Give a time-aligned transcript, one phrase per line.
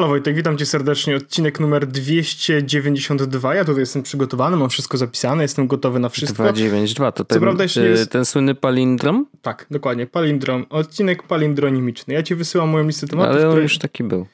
[0.00, 1.16] Halo Wojtek, witam cię serdecznie.
[1.16, 3.54] Odcinek numer 292.
[3.54, 6.42] Ja tutaj jestem przygotowany, mam wszystko zapisane, jestem gotowy na wszystko.
[6.42, 8.10] 292 to ten, prawda, jest...
[8.10, 9.26] ten słynny palindrom?
[9.42, 10.66] Tak, dokładnie, palindrom.
[10.70, 12.14] Odcinek palindronimiczny.
[12.14, 13.36] Ja ci wysyłam moją listę tematów.
[13.36, 14.26] Ale on już taki był.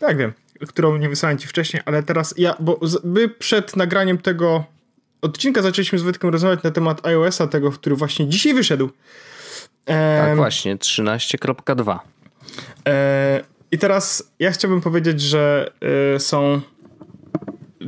[0.00, 0.32] Tak wiem,
[0.68, 4.64] którą nie wysłałem ci wcześniej, ale teraz ja, bo my przed nagraniem tego
[5.22, 8.90] odcinka zaczęliśmy z Wojtkiem rozmawiać na temat iOS-a, tego, który właśnie dzisiaj wyszedł.
[9.84, 11.98] Tak, właśnie, 13.2.
[12.88, 15.72] E, I teraz ja chciałbym powiedzieć, że
[16.16, 16.60] y, są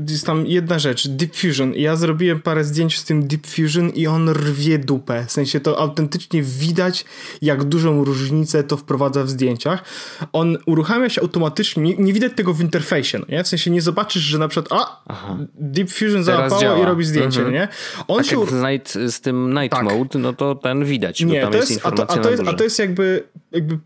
[0.09, 1.73] jest tam jedna rzecz, Deep Fusion.
[1.75, 5.25] Ja zrobiłem parę zdjęć z tym Deep Fusion i on rwie dupę.
[5.27, 7.05] W sensie to autentycznie widać,
[7.43, 9.85] jak dużą różnicę to wprowadza w zdjęciach.
[10.33, 13.45] On uruchamia się automatycznie, nie, nie widać tego w interfejsie, no nie?
[13.45, 15.37] W sensie nie zobaczysz, że na przykład a, Aha.
[15.55, 17.55] Deep Fusion załapało i robi zdjęcie, mhm.
[17.55, 17.69] nie?
[18.09, 18.41] On tak się...
[18.41, 19.85] Jak z, night, z tym night tak.
[19.85, 22.43] mode, no to ten widać, nie, tam to jest, jest a, to, a, to jest,
[22.47, 23.79] a to jest jakby, jakby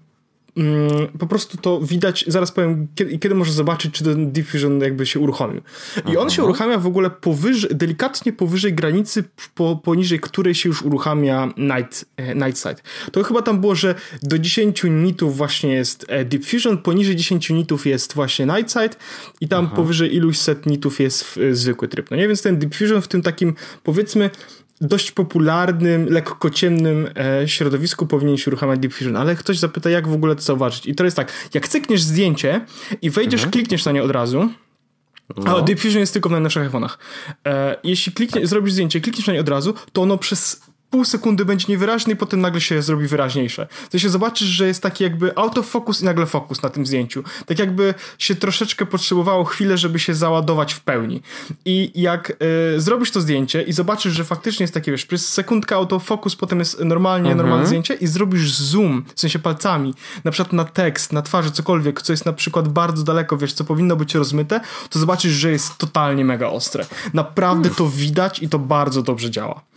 [1.19, 5.21] po prostu to widać, zaraz powiem, kiedy, kiedy możesz zobaczyć, czy ten diffusion jakby się
[5.21, 5.63] uruchomił.
[5.97, 6.19] I Aha.
[6.19, 11.49] on się uruchamia w ogóle powyżej, delikatnie powyżej granicy, po, poniżej której się już uruchamia
[11.57, 12.77] night, e, night side.
[13.13, 17.87] To chyba tam było, że do 10 nitów właśnie jest e, diffusion, poniżej 10 nitów
[17.87, 18.97] jest właśnie night side
[19.41, 19.77] i tam Aha.
[19.77, 22.11] powyżej iluś set nitów jest e, zwykły tryb.
[22.11, 24.31] No nie, więc ten diffusion w tym takim powiedzmy
[24.81, 30.09] dość popularnym, lekko ciemnym e, środowisku powinien się uruchamiać Deep Fusion, ale ktoś zapyta, jak
[30.09, 30.87] w ogóle to zauważyć.
[30.87, 32.67] I to jest tak, jak cykniesz zdjęcie
[33.03, 33.53] i wejdziesz, mhm.
[33.53, 34.51] klikniesz na nie od razu,
[35.37, 35.59] no.
[35.59, 36.97] A Deep Fusion jest tylko w najnowszych iPhone'ach.
[37.47, 40.63] E, jeśli kliknie, zrobisz zdjęcie, klikniesz na nie od razu, to ono przez
[40.95, 43.67] pół sekundy będzie niewyraźny i potem nagle się zrobi wyraźniejsze.
[43.91, 47.25] To się zobaczysz, że jest taki jakby autofocus i nagle fokus na tym zdjęciu.
[47.47, 51.23] Tak jakby się troszeczkę potrzebowało chwilę, żeby się załadować w pełni.
[51.65, 52.31] I jak
[52.77, 56.59] y, zrobisz to zdjęcie i zobaczysz, że faktycznie jest takie, wiesz, przez sekundkę autofokus, potem
[56.59, 57.39] jest normalnie, mhm.
[57.39, 59.95] normalne zdjęcie i zrobisz zoom, w sensie palcami,
[60.25, 63.65] na przykład na tekst, na twarzy, cokolwiek, co jest na przykład bardzo daleko, wiesz, co
[63.65, 66.87] powinno być rozmyte, to zobaczysz, że jest totalnie mega ostre.
[67.15, 69.74] Naprawdę to widać i to bardzo dobrze działa.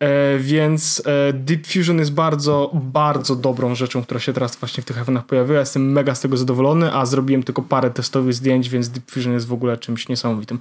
[0.00, 4.86] E, więc e, Deep Fusion jest bardzo, bardzo dobrą rzeczą, która się teraz właśnie w
[4.86, 5.60] tych iPhone'ach pojawiła.
[5.60, 9.46] Jestem mega z tego zadowolony, a zrobiłem tylko parę testowych zdjęć, więc Deep Fusion jest
[9.46, 10.58] w ogóle czymś niesamowitym.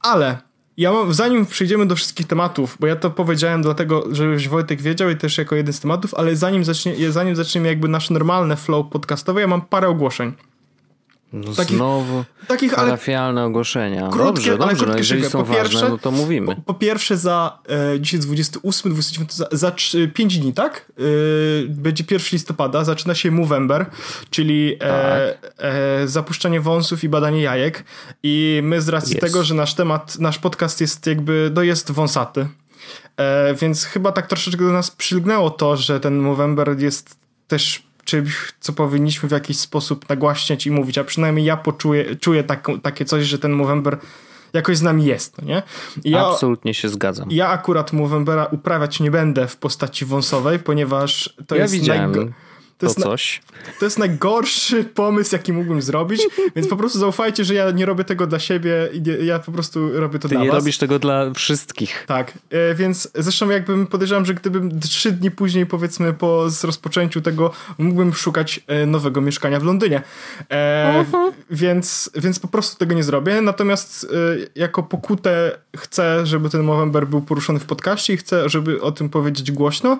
[0.00, 0.38] Ale
[0.76, 5.10] ja mam, zanim przejdziemy do wszystkich tematów, bo ja to powiedziałem dlatego, żebyś Wojtek wiedział
[5.10, 8.86] i też jako jeden z tematów, ale zanim, zacznie, zanim zaczniemy jakby nasze normalne flow
[8.90, 10.32] podcastowe, ja mam parę ogłoszeń.
[11.34, 14.08] No takich, znowu takich, parafialne ale ogłoszenia.
[14.08, 16.56] Krótkie, dobrze, ale dobrze, no jeżeli są po pierwsze, ważne, no to mówimy.
[16.56, 17.58] Po, po pierwsze za,
[17.94, 20.92] e, dzisiaj 28, 29, za, za 3, 5 dni, tak?
[20.98, 21.02] E,
[21.68, 23.86] będzie 1 listopada, zaczyna się Movember,
[24.30, 25.52] czyli e, tak.
[25.58, 27.84] e, zapuszczenie wąsów i badanie jajek
[28.22, 29.20] i my z racji yes.
[29.20, 32.46] tego, że nasz temat, nasz podcast jest jakby, no jest wąsaty,
[33.16, 37.16] e, więc chyba tak troszeczkę do nas przylgnęło to, że ten Movember jest
[37.48, 42.44] też czymś, co powinniśmy w jakiś sposób nagłaśniać i mówić, a przynajmniej ja poczuję, czuję
[42.44, 43.98] tak, takie coś, że ten Movember
[44.52, 45.62] jakoś z nami jest, no nie?
[46.04, 47.28] Ja, Absolutnie się zgadzam.
[47.30, 52.32] Ja akurat Movembera uprawiać nie będę w postaci wąsowej, ponieważ to ja jest widziałem
[52.78, 53.42] to, jest coś.
[53.66, 56.22] Na, to jest najgorszy pomysł, jaki mógłbym zrobić,
[56.56, 59.52] więc po prostu zaufajcie, że ja nie robię tego dla siebie i nie, ja po
[59.52, 60.58] prostu robię to Ty dla nie was.
[60.58, 62.04] robisz tego dla wszystkich.
[62.06, 67.50] Tak, e, więc zresztą jakbym podejrzewam, że gdybym trzy dni później powiedzmy po rozpoczęciu tego
[67.78, 70.02] mógłbym szukać e, nowego mieszkania w Londynie.
[70.50, 71.32] E, uh-huh.
[71.50, 74.06] więc, więc po prostu tego nie zrobię, natomiast e,
[74.54, 79.08] jako pokutę chcę, żeby ten Movember był poruszony w podcaście i chcę, żeby o tym
[79.08, 79.98] powiedzieć głośno.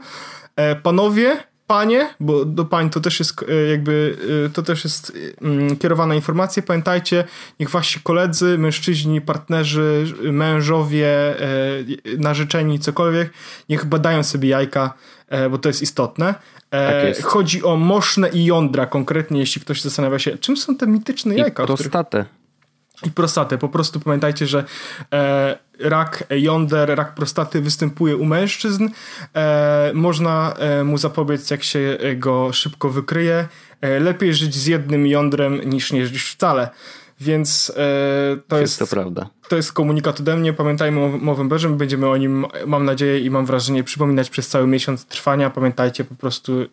[0.57, 1.37] E, panowie,
[1.67, 4.17] panie, bo do pań to też jest e, jakby,
[4.47, 5.13] e, to też jest
[5.43, 6.63] mm, kierowana informacja.
[6.63, 7.25] Pamiętajcie,
[7.61, 11.47] niech wasi koledzy, mężczyźni, partnerzy, mężowie, e,
[12.19, 13.33] narzeczeni, cokolwiek,
[13.69, 14.95] niech badają sobie jajka,
[15.51, 16.35] bo to jest istotne.
[16.71, 17.23] Tak jest.
[17.23, 21.63] Chodzi o moszne i jądra konkretnie, jeśli ktoś zastanawia się, czym są te mityczne jajka.
[21.63, 22.25] I prostatę.
[23.07, 23.59] I prostatę.
[23.59, 24.65] Po prostu pamiętajcie, że
[25.79, 28.89] rak jąder, rak prostaty występuje u mężczyzn.
[29.35, 33.49] E, można e, mu zapobiec, jak się go szybko wykryje.
[33.81, 36.71] E, lepiej żyć z jednym jądrem niż nie żyć wcale.
[37.21, 37.73] Więc
[38.49, 39.29] to jest, jest, to prawda.
[39.49, 40.53] To jest komunikat ode mnie.
[40.53, 41.69] Pamiętajmy o Movemberze.
[41.69, 45.51] Będziemy o nim, mam nadzieję i mam wrażenie, przypominać przez cały miesiąc trwania.
[45.51, 46.67] Pamiętajcie po prostu,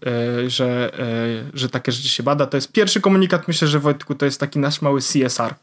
[0.48, 0.92] że,
[1.54, 2.46] że takie rzeczy się bada.
[2.46, 3.48] To jest pierwszy komunikat.
[3.48, 5.56] Myślę, że Wojtku to jest taki nasz mały CSR.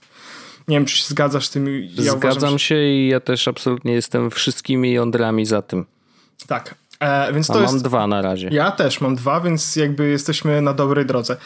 [0.68, 1.88] Nie wiem, czy się zgadzasz z tym.
[1.94, 5.86] Ja Zgadzam uważam, się i ja też absolutnie jestem wszystkimi jądrami za tym.
[6.46, 6.74] Tak.
[7.00, 7.72] E, więc to A jest...
[7.72, 8.48] mam dwa na razie.
[8.52, 11.36] Ja też mam dwa, więc jakby jesteśmy na dobrej drodze,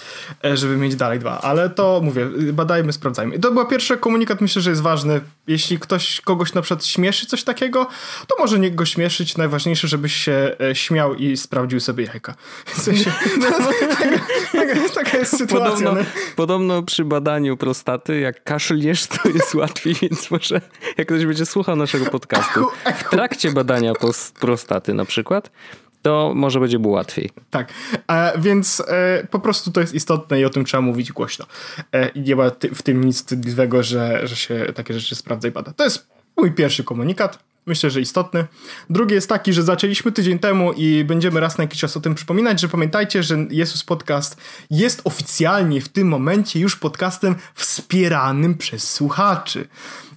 [0.45, 1.41] e, żeby mieć dalej dwa.
[1.41, 3.35] Ale to mówię, badajmy, sprawdzajmy.
[3.37, 5.21] I to był pierwszy komunikat, myślę, że jest ważny.
[5.47, 7.87] Jeśli ktoś kogoś na przykład śmieszy coś takiego,
[8.27, 9.37] to może niech go śmieszyć.
[9.37, 12.35] Najważniejsze, żebyś się e, śmiał i sprawdził sobie jajka.
[12.67, 13.13] W sensie,
[14.53, 15.89] taka, taka, jest sytuacja.
[15.89, 20.61] Podobno, podobno, przy badaniu prostaty, jak kaszliesz, to jest łatwiej, więc może
[20.99, 22.67] jak ktoś będzie słuchał naszego podcastu
[22.97, 23.93] w trakcie badania
[24.41, 25.42] prostaty na przykład,
[26.03, 27.31] to może będzie było łatwiej.
[27.51, 27.73] Tak,
[28.11, 31.47] e, więc e, po prostu to jest istotne i o tym trzeba mówić głośno.
[31.93, 35.51] E, nie ma ty, w tym nic wstydliwego, że, że się takie rzeczy sprawdza i
[35.51, 35.73] bada.
[35.73, 36.07] To jest
[36.37, 37.39] mój pierwszy komunikat.
[37.67, 38.45] Myślę, że istotny.
[38.91, 42.15] Drugi jest taki, że zaczęliśmy tydzień temu i będziemy raz na jakiś czas o tym
[42.15, 44.37] przypominać, że pamiętajcie, że Jezus Podcast
[44.71, 49.69] jest oficjalnie w tym momencie już podcastem wspieranym przez słuchaczy.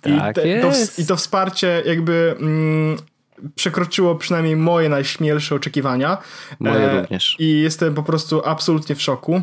[0.02, 2.98] Tak I, te, to, I to wsparcie jakby mm,
[3.56, 6.18] przekroczyło przynajmniej moje najśmielsze oczekiwania.
[6.60, 7.36] Moje e, również.
[7.40, 9.42] I jestem po prostu absolutnie w szoku,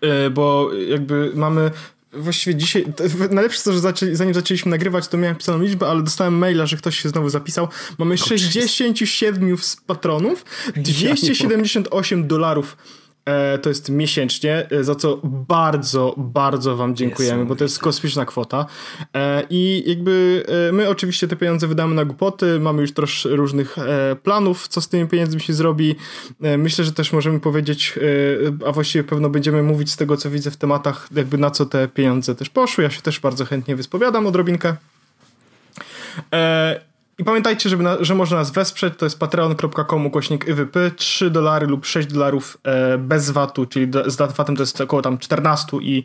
[0.00, 1.70] e, bo jakby mamy
[2.12, 2.84] właściwie dzisiaj,
[3.30, 6.76] najlepsze to, że zaczęli, zanim zaczęliśmy nagrywać, to miałem pisaną liczbę, ale dostałem maila, że
[6.76, 7.68] ktoś się znowu zapisał.
[7.98, 9.56] Mamy 67
[9.86, 10.44] patronów,
[10.76, 12.76] 278 dolarów
[13.62, 18.66] to jest miesięcznie, e, za co bardzo, bardzo Wam dziękujemy, bo to jest kosmiczna kwota.
[19.14, 23.76] E, I jakby my oczywiście te pieniądze wydamy na głupoty, mamy już troszkę różnych
[24.22, 25.96] planów, co z tymi pieniędzmi się zrobi.
[26.58, 27.98] Myślę, że też możemy powiedzieć,
[28.66, 31.88] a właściwie pewno będziemy mówić z tego, co widzę w tematach, jakby na co te
[31.88, 32.84] pieniądze też poszły.
[32.84, 34.76] Ja się też bardzo chętnie wyspowiadam odrobinkę.
[37.18, 41.66] I pamiętajcie, żeby na, że można nas wesprzeć, to jest patreon.com ukośnik IWP, 3 dolary
[41.66, 46.04] lub 6 dolarów e, bez VAT-u, czyli z VAT-em to jest około tam 14 i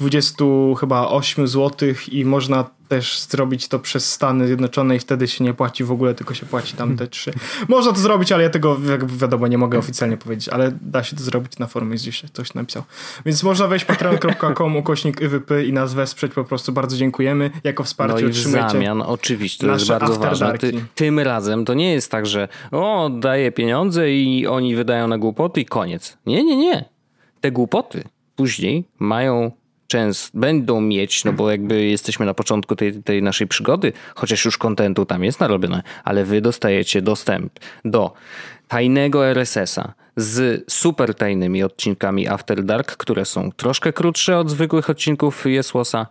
[0.00, 0.44] 20
[0.80, 5.54] chyba 8 zł i można też zrobić to przez Stany Zjednoczone i wtedy się nie
[5.54, 7.32] płaci w ogóle, tylko się płaci tam te trzy.
[7.68, 11.16] Można to zrobić, ale ja tego jakby wiadomo nie mogę oficjalnie powiedzieć, ale da się
[11.16, 12.82] to zrobić na forum, jest gdzieś ktoś napisał.
[13.26, 17.50] Więc można wejść patreon.com ukośnik IWP i nas wesprzeć, po prostu bardzo dziękujemy.
[17.64, 20.58] Jako wsparcie no i w zamian, oczywiście, to jest bardzo ważne.
[20.58, 25.18] Ty, tym razem to nie jest tak, że o, daję pieniądze i oni wydają na
[25.18, 26.18] głupoty i koniec.
[26.26, 26.84] Nie, nie, nie.
[27.40, 28.04] Te głupoty
[28.36, 29.50] później mają
[29.88, 34.58] często będą mieć, no bo jakby jesteśmy na początku tej, tej naszej przygody, chociaż już
[34.58, 37.52] kontentu tam jest narobione, ale wy dostajecie dostęp
[37.84, 38.12] do
[38.68, 45.46] tajnego RSS-a z super tajnymi odcinkami After Dark, które są troszkę krótsze od zwykłych odcinków
[45.46, 46.06] Jesłosa.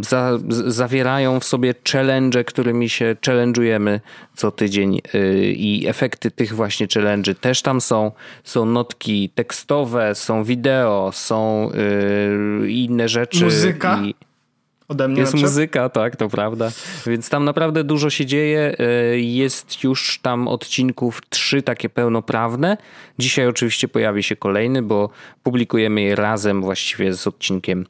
[0.00, 4.00] Za, zawierają w sobie challenge, którymi się challenge'ujemy
[4.36, 8.12] co tydzień e, i efekty tych właśnie challenge'y też tam są.
[8.44, 11.70] Są notki tekstowe, są wideo, są
[12.62, 13.44] e, inne rzeczy.
[13.44, 14.00] Muzyka?
[14.04, 14.14] I
[14.88, 15.20] ode mnie.
[15.20, 16.70] Jest muzyka, tak, to prawda.
[17.06, 18.76] Więc tam naprawdę dużo się dzieje.
[18.78, 22.76] E, jest już tam odcinków trzy takie pełnoprawne.
[23.18, 25.10] Dzisiaj oczywiście pojawi się kolejny, bo
[25.42, 27.86] publikujemy je razem właściwie z odcinkiem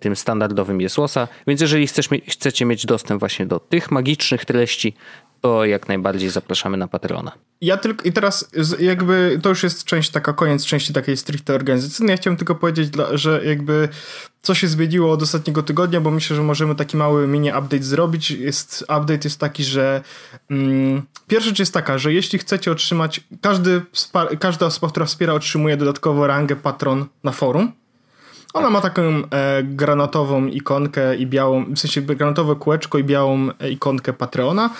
[0.00, 1.28] tym standardowym Jesłosa.
[1.46, 4.94] Więc jeżeli chcesz, chcecie mieć dostęp właśnie do tych magicznych treści,
[5.40, 7.32] to jak najbardziej zapraszamy na Patreona.
[7.60, 12.12] Ja tylko i teraz jakby to już jest część taka, koniec części takiej stricte organizacyjnej.
[12.12, 13.88] Ja chciałem tylko powiedzieć, że jakby
[14.42, 18.30] co się zmieniło od ostatniego tygodnia, bo myślę, że możemy taki mały mini update zrobić.
[18.30, 20.02] Jest, update jest taki, że
[20.50, 23.82] mm, pierwsza rzecz jest taka, że jeśli chcecie otrzymać, każdy,
[24.40, 27.72] każda osoba, która wspiera otrzymuje dodatkowo rangę patron na forum
[28.54, 33.70] ona ma taką e, granatową ikonkę i białą, w sensie granatowe kółeczko i białą e,
[33.70, 34.70] ikonkę Patreona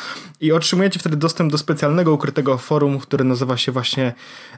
[0.41, 4.13] i otrzymujecie wtedy dostęp do specjalnego ukrytego forum, które nazywa się właśnie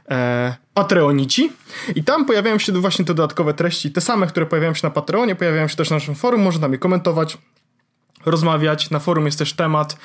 [0.09, 1.51] e, Patreonici
[1.95, 5.35] i tam pojawiają się właśnie te dodatkowe treści, te same, które pojawiają się na Patreonie,
[5.35, 7.37] pojawiają się też na naszym forum, można tam je komentować,
[8.25, 8.89] rozmawiać.
[8.89, 9.97] Na forum jest też temat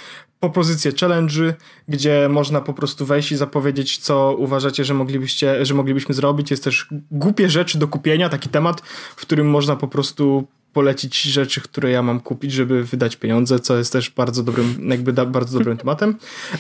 [0.43, 1.55] propozycje challenge,
[1.89, 6.51] gdzie można po prostu wejść i zapowiedzieć, co uważacie, że moglibyście, że moglibyśmy zrobić.
[6.51, 8.81] Jest też głupie rzeczy do kupienia, taki temat,
[9.17, 13.77] w którym można po prostu polecić rzeczy, które ja mam kupić, żeby wydać pieniądze, co
[13.79, 16.17] jest też bardzo dobrym, jakby da, bardzo dobrym tematem.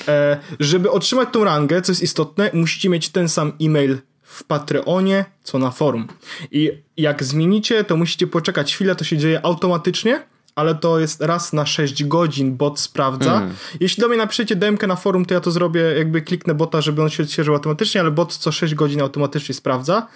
[0.09, 5.25] E, żeby otrzymać tą rangę, co jest istotne, musicie mieć ten sam e-mail w Patreonie,
[5.43, 6.09] co na forum.
[6.51, 11.53] I jak zmienicie, to musicie poczekać chwilę, to się dzieje automatycznie ale to jest raz
[11.53, 13.37] na 6 godzin bot sprawdza.
[13.37, 13.55] Mm.
[13.81, 17.03] Jeśli do mnie napiszecie demkę na forum, to ja to zrobię, jakby kliknę bota, żeby
[17.03, 20.07] on się odświeżył automatycznie, ale bot co 6 godzin automatycznie sprawdza,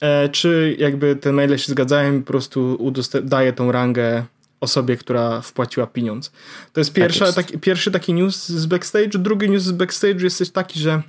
[0.00, 2.78] e, czy jakby te maile się zgadzają i po prostu
[3.22, 4.24] daje tą rangę
[4.60, 6.32] osobie, która wpłaciła pieniądz.
[6.72, 7.36] To jest, pierwsza, tak jest.
[7.36, 9.18] Taki, pierwszy taki news z backstage.
[9.18, 11.02] Drugi news z backstage jest taki, że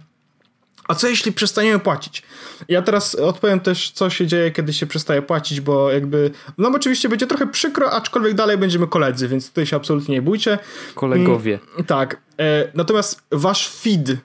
[0.89, 2.23] a co jeśli przestaniemy płacić?
[2.67, 7.09] Ja teraz odpowiem też, co się dzieje, kiedy się przestaje płacić, bo jakby, no oczywiście
[7.09, 10.59] będzie trochę przykro, aczkolwiek dalej będziemy koledzy, więc tutaj się absolutnie nie bójcie.
[10.95, 11.59] Kolegowie.
[11.73, 12.17] Mm, tak.
[12.39, 14.17] E, natomiast wasz feed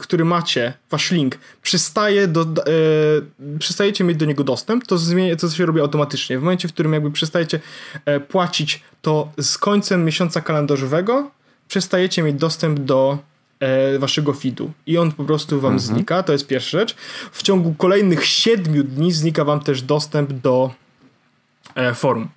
[0.00, 5.50] który macie, wasz link, przestaje do, e, przestajecie mieć do niego dostęp, to, zmienia, to
[5.50, 6.38] się robi automatycznie.
[6.38, 7.60] W momencie, w którym jakby przestajecie
[8.04, 11.30] e, płacić, to z końcem miesiąca kalendarzowego
[11.68, 13.18] przestajecie mieć dostęp do
[13.98, 15.94] waszego feedu i on po prostu wam mhm.
[15.94, 16.94] znika, to jest pierwsza rzecz.
[17.32, 20.70] W ciągu kolejnych 7 dni znika wam też dostęp do
[21.74, 22.28] e, forum.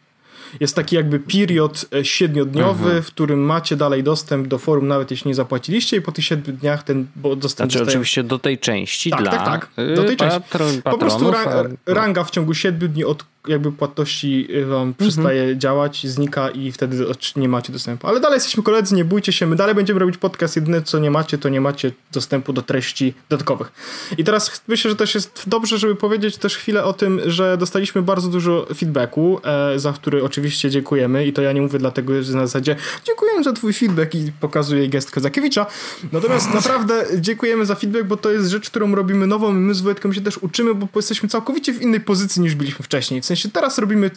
[0.60, 3.04] Jest taki jakby period e, siedmiodniowy, mhm.
[3.04, 6.54] w którym macie dalej dostęp do forum, nawet jeśli nie zapłaciliście i po tych siedmiu
[6.54, 7.08] dniach ten
[7.38, 10.40] dostęp Znaczy oczywiście do tej części tak, dla tak, tak, do tej części.
[10.84, 11.94] po prostu ra no.
[11.94, 14.94] ranga w ciągu siedmiu dni od jakby płatności y, wam mhm.
[14.94, 18.08] przestaje działać, znika i wtedy nie macie dostępu.
[18.08, 21.12] Ale dalej jesteśmy koledzy, nie bójcie się, my dalej będziemy robić podcast, jedyne co nie
[21.12, 23.72] macie, to nie macie dostępu do treści dodatkowych.
[24.18, 28.02] I teraz myślę, że też jest dobrze, żeby powiedzieć też chwilę o tym, że dostaliśmy
[28.02, 32.34] bardzo dużo feedbacku, e, za który oczywiście dziękujemy i to ja nie mówię dlatego, że
[32.34, 32.76] na zasadzie
[33.06, 35.66] dziękuję za twój feedback i pokazuję gest Kozakiewicza.
[36.12, 39.82] Natomiast naprawdę dziękujemy za feedback, bo to jest rzecz, którą robimy nową i my z
[39.82, 43.22] Wojtkiem się też uczymy, bo jesteśmy całkowicie w innej pozycji niż byliśmy wcześniej.
[43.22, 44.12] W sensie sensie teraz robimy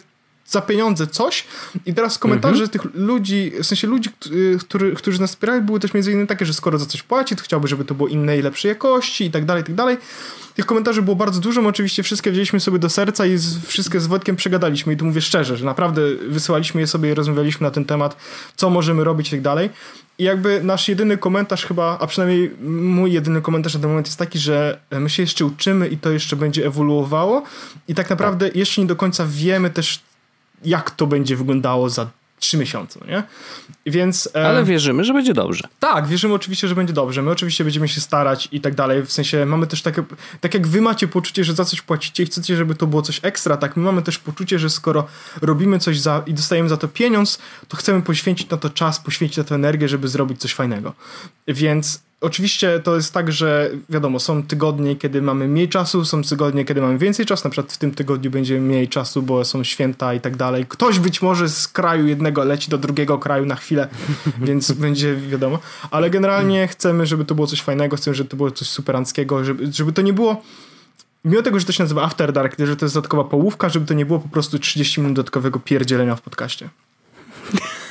[0.47, 1.45] za pieniądze coś
[1.85, 2.69] i teraz komentarze mhm.
[2.69, 4.09] tych ludzi, w sensie ludzi,
[4.59, 7.43] który, którzy nas wspierali były też między innymi takie, że skoro za coś płaci, to
[7.43, 9.97] chciałby, żeby to było innej, lepszej jakości i tak dalej, i tak dalej.
[10.55, 13.99] Tych komentarzy było bardzo dużo, my oczywiście wszystkie wzięliśmy sobie do serca i z, wszystkie
[13.99, 17.71] z Wojtkiem przegadaliśmy i tu mówię szczerze, że naprawdę wysyłaliśmy je sobie i rozmawialiśmy na
[17.71, 18.17] ten temat,
[18.55, 19.69] co możemy robić i tak dalej.
[20.17, 24.19] I jakby nasz jedyny komentarz chyba, a przynajmniej mój jedyny komentarz na ten moment jest
[24.19, 27.43] taki, że my się jeszcze uczymy i to jeszcze będzie ewoluowało
[27.87, 28.55] i tak naprawdę tak.
[28.55, 30.01] jeszcze nie do końca wiemy też
[30.65, 32.09] jak to będzie wyglądało za
[32.43, 33.23] trzy miesiące, no nie?
[33.85, 34.29] Więc...
[34.33, 35.67] Ale wierzymy, że będzie dobrze.
[35.79, 37.21] Tak, wierzymy oczywiście, że będzie dobrze.
[37.21, 39.05] My oczywiście będziemy się starać i tak dalej.
[39.05, 40.03] W sensie mamy też takie,
[40.41, 43.19] tak jak wy macie poczucie, że za coś płacicie i chcecie, żeby to było coś
[43.23, 45.07] ekstra, tak my mamy też poczucie, że skoro
[45.41, 49.37] robimy coś za, i dostajemy za to pieniądz, to chcemy poświęcić na to czas, poświęcić
[49.37, 50.93] na to energię, żeby zrobić coś fajnego.
[51.47, 56.65] Więc Oczywiście to jest tak, że wiadomo, są tygodnie, kiedy mamy mniej czasu, są tygodnie,
[56.65, 57.41] kiedy mamy więcej czasu.
[57.43, 60.65] Na przykład w tym tygodniu będzie mniej czasu, bo są święta i tak dalej.
[60.69, 63.87] Ktoś być może z kraju jednego leci do drugiego kraju na chwilę,
[64.47, 65.59] więc będzie wiadomo.
[65.91, 69.71] Ale generalnie chcemy, żeby to było coś fajnego, chcemy, żeby to było coś superanckiego, żeby,
[69.71, 70.41] żeby to nie było.
[71.25, 73.93] Mimo tego, że to się nazywa After Dark, że to jest dodatkowa połówka, żeby to
[73.93, 76.69] nie było po prostu 30 minut dodatkowego pierdzielenia w podcaście.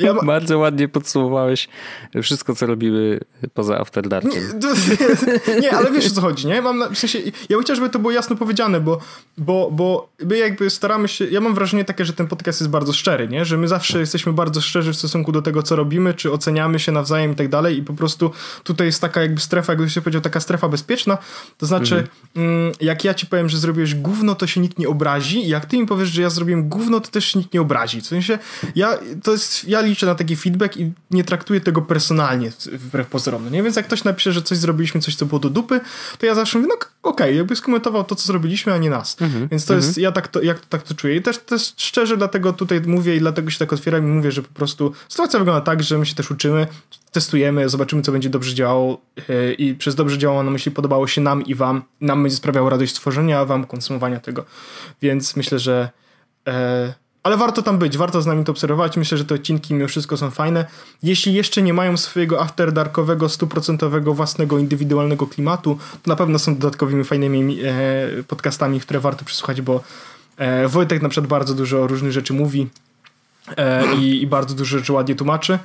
[0.00, 0.22] Ja ma...
[0.22, 1.68] Bardzo ładnie podsumowałeś
[2.22, 3.20] wszystko, co robimy
[3.54, 4.42] poza After Darkiem.
[5.48, 6.62] Nie, nie, ale wiesz o co chodzi, nie?
[6.62, 8.98] Mam na, w sensie, ja bym chciał, żeby to było jasno powiedziane, bo,
[9.38, 12.92] bo, bo my jakby staramy się, ja mam wrażenie takie, że ten podcast jest bardzo
[12.92, 13.44] szczery, nie?
[13.44, 16.92] Że my zawsze jesteśmy bardzo szczerzy w stosunku do tego, co robimy, czy oceniamy się
[16.92, 18.30] nawzajem i tak dalej i po prostu
[18.64, 21.18] tutaj jest taka jakby strefa, jakby się powiedział, taka strefa bezpieczna,
[21.58, 22.08] to znaczy mhm.
[22.36, 25.66] mm, jak ja ci powiem, że zrobiłeś gówno, to się nikt nie obrazi i jak
[25.66, 28.00] ty mi powiesz, że ja zrobiłem gówno, to też się nikt nie obrazi.
[28.00, 28.38] W sensie,
[28.74, 33.44] ja, to jest ja liczę na taki feedback i nie traktuję tego personalnie, wbrew pozorom.
[33.44, 33.62] No nie?
[33.62, 35.80] Więc jak ktoś napisze, że coś zrobiliśmy, coś co było do dupy,
[36.18, 39.16] to ja zawsze mówię, no okej, okay, jakby skomentował to, co zrobiliśmy, a nie nas.
[39.20, 39.48] Mhm.
[39.48, 40.02] Więc to jest, mhm.
[40.02, 41.16] ja tak to, jak, tak to czuję.
[41.16, 44.42] I też, też szczerze dlatego tutaj mówię i dlatego się tak otwieram i mówię, że
[44.42, 46.66] po prostu sytuacja wygląda tak, że my się też uczymy,
[47.12, 51.20] testujemy, zobaczymy, co będzie dobrze działało e, i przez dobrze działało na myśli podobało się
[51.20, 51.82] nam i wam.
[52.00, 54.44] Nam będzie sprawiało radość stworzenia, a wam konsumowania tego.
[55.02, 55.90] Więc myślę, że
[56.48, 58.96] e, ale warto tam być, warto z nami to obserwować.
[58.96, 60.64] Myślę, że te odcinki mimo wszystko są fajne.
[61.02, 67.04] Jeśli jeszcze nie mają swojego afterdarkowego, stuprocentowego, własnego, indywidualnego klimatu, to na pewno są dodatkowymi
[67.04, 69.82] fajnymi e, podcastami, które warto przesłuchać, bo
[70.36, 72.68] e, Wojtek na przykład bardzo dużo różnych rzeczy mówi.
[73.56, 75.52] E, i, i, bardzo dużo rzeczy ładnie tłumaczy.
[75.52, 75.58] E,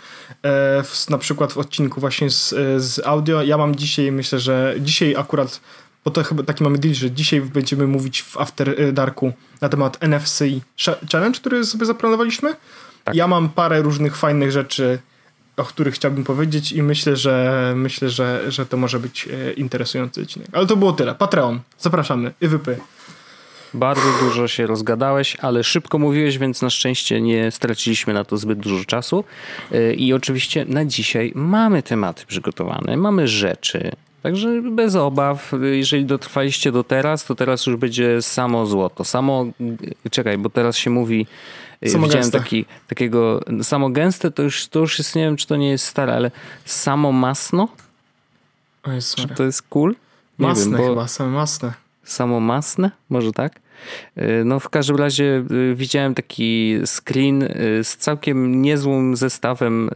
[0.84, 2.50] w, na przykład w odcinku właśnie z,
[2.84, 3.44] z audio.
[3.44, 5.62] Ja mam dzisiaj, myślę, że dzisiaj akurat
[6.08, 9.98] bo to chyba taki mamy deal, że dzisiaj będziemy mówić w After Darku na temat
[10.04, 10.44] NFC
[11.12, 12.56] Challenge, który sobie zaplanowaliśmy.
[13.04, 13.16] Tak.
[13.16, 15.00] Ja mam parę różnych fajnych rzeczy,
[15.58, 20.22] o których chciałbym powiedzieć i myślę, że myślę, że, że to może być e, interesujący
[20.22, 20.48] odcinek.
[20.52, 21.16] Ale to było tyle.
[21.16, 21.60] Patreon.
[21.80, 22.34] Zapraszamy.
[22.42, 22.78] Iwypy.
[23.74, 28.60] Bardzo dużo się rozgadałeś, ale szybko mówiłeś, więc na szczęście nie straciliśmy na to zbyt
[28.60, 29.24] dużo czasu.
[29.72, 33.92] E, I oczywiście na dzisiaj mamy tematy przygotowane, mamy rzeczy,
[34.28, 39.04] Także bez obaw, jeżeli dotrwaliście do teraz, to teraz już będzie samo złoto.
[39.04, 39.46] Samo,
[40.12, 41.28] czekaj, bo teraz się mówi,
[41.88, 45.56] samo widziałem taki, takiego, samo gęste to już, to już jest, nie wiem czy to
[45.56, 46.32] nie jest stare, ale
[46.66, 47.68] samo masno?
[49.16, 49.96] Czy to jest cool?
[50.40, 51.74] Nie masne wiem, chyba, samo masne.
[52.04, 52.92] Samo masne?
[53.10, 53.60] Może tak?
[54.18, 57.48] Y, no w każdym razie y, widziałem taki screen
[57.84, 59.90] z całkiem niezłym zestawem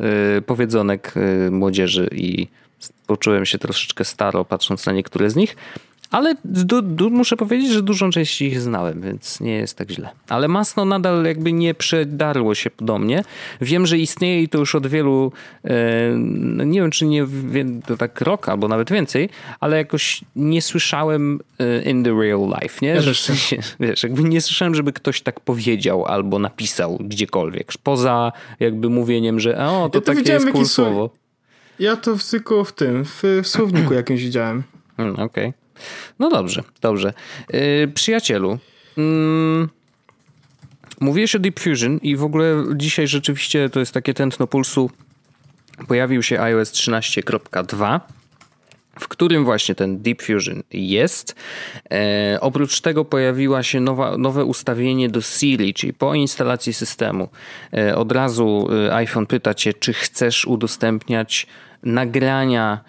[0.45, 1.13] powiedzonek
[1.51, 2.47] młodzieży i
[3.07, 5.55] poczułem się troszeczkę staro patrząc na niektóre z nich,
[6.11, 10.09] Ale du, du, muszę powiedzieć, że dużą część ich znałem, więc nie jest tak źle.
[10.29, 13.23] Ale masno nadal jakby nie przedarło się do mnie.
[13.61, 15.31] Wiem, że istnieje i to już od wielu,
[15.63, 15.71] e,
[16.65, 17.27] nie wiem czy nie
[17.87, 22.77] to tak rok albo nawet więcej, ale jakoś nie słyszałem e, in the real life,
[22.81, 22.89] nie?
[22.89, 23.33] Ja że,
[23.79, 27.73] wiesz, jakby nie słyszałem, żeby ktoś tak powiedział albo napisał gdziekolwiek.
[27.83, 31.20] Poza jakby mówieniem, że o, to ja to takie jest cool słowo.
[31.81, 34.63] Ja to tylko w tym, w, w słowniku jakimś widziałem.
[34.97, 35.25] Mm, okej.
[35.25, 35.53] Okay.
[36.19, 37.13] No dobrze, dobrze.
[37.53, 38.59] Yy, przyjacielu,
[38.97, 39.03] yy,
[40.99, 44.91] mówiłeś o Deep Fusion i w ogóle dzisiaj rzeczywiście to jest takie tętno pulsu.
[45.87, 47.99] Pojawił się iOS 13.2
[48.99, 51.35] w którym właśnie ten Deep Fusion jest.
[51.91, 57.29] E, oprócz tego pojawiła się nowa, nowe ustawienie do Siri, czyli po instalacji systemu
[57.73, 61.47] e, od razu e, iPhone pyta cię, czy chcesz udostępniać
[61.83, 62.79] nagrania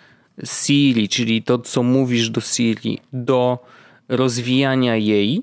[0.44, 3.58] Siri, czyli to, co mówisz do Siri, do
[4.08, 5.42] rozwijania jej,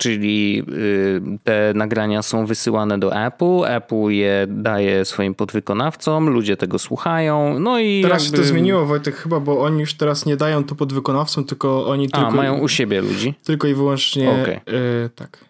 [0.00, 6.78] czyli y, te nagrania są wysyłane do Apple, Apple je daje swoim podwykonawcom, ludzie tego
[6.78, 8.36] słuchają, no i Teraz jakby...
[8.36, 12.08] się to zmieniło Wojtek chyba, bo oni już teraz nie dają to podwykonawcom, tylko oni
[12.12, 12.30] A, tylko...
[12.30, 13.34] mają u siebie ludzi?
[13.44, 14.60] Tylko i wyłącznie, okay.
[14.74, 15.44] y, tak.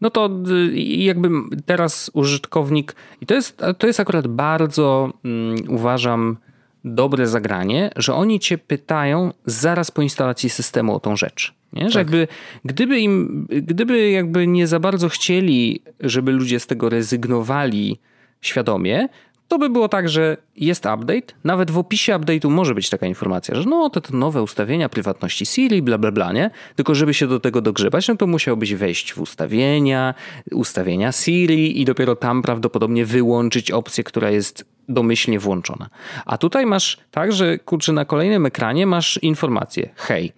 [0.00, 1.28] No to y, jakby
[1.66, 6.36] teraz użytkownik, i to jest, to jest akurat bardzo, um, uważam,
[6.84, 11.54] dobre zagranie, że oni cię pytają zaraz po instalacji systemu o tą rzecz.
[11.72, 11.90] Nie?
[11.90, 12.00] Że tak.
[12.00, 12.28] jakby,
[12.64, 17.98] gdyby im, gdyby jakby nie za bardzo chcieli, żeby ludzie z tego rezygnowali
[18.40, 19.08] świadomie,
[19.48, 23.54] to by było tak, że jest update, nawet w opisie update'u może być taka informacja,
[23.54, 26.50] że no to, to nowe ustawienia prywatności Siri, bla bla bla, nie?
[26.76, 30.14] Tylko żeby się do tego dogrzebać, no to musiałbyś wejść w ustawienia,
[30.50, 35.88] ustawienia Siri i dopiero tam prawdopodobnie wyłączyć opcję, która jest domyślnie włączona.
[36.26, 40.32] A tutaj masz tak, że kurczę na kolejnym ekranie masz informację, hej,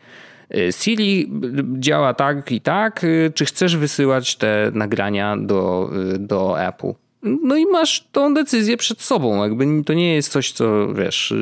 [0.55, 1.31] y, Siri
[1.79, 7.06] działa tak i tak, y, czy chcesz wysyłać te nagrania do, y, do Apple?
[7.23, 9.43] No i masz tą decyzję przed sobą.
[9.43, 11.35] Jakby to nie jest coś, co wiesz,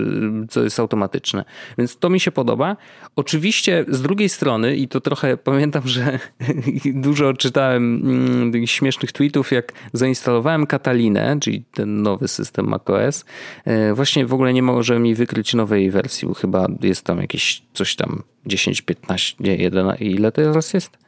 [0.48, 1.44] co jest automatyczne.
[1.78, 2.76] Więc to mi się podoba.
[3.16, 6.18] Oczywiście z drugiej strony, i to trochę pamiętam, że
[6.84, 13.24] dużo czytałem mm, śmiesznych tweetów, jak zainstalowałem Katalinę, czyli ten nowy system macOS.
[13.64, 17.62] E, właśnie w ogóle nie może mi wykryć nowej wersji, bo chyba jest tam jakieś
[17.74, 21.03] coś tam 10, 15, nie, 11, ile teraz jest?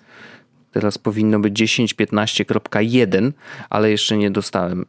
[0.77, 3.33] Teraz powinno być 10.15.1,
[3.71, 4.87] ale jeszcze nie dostałem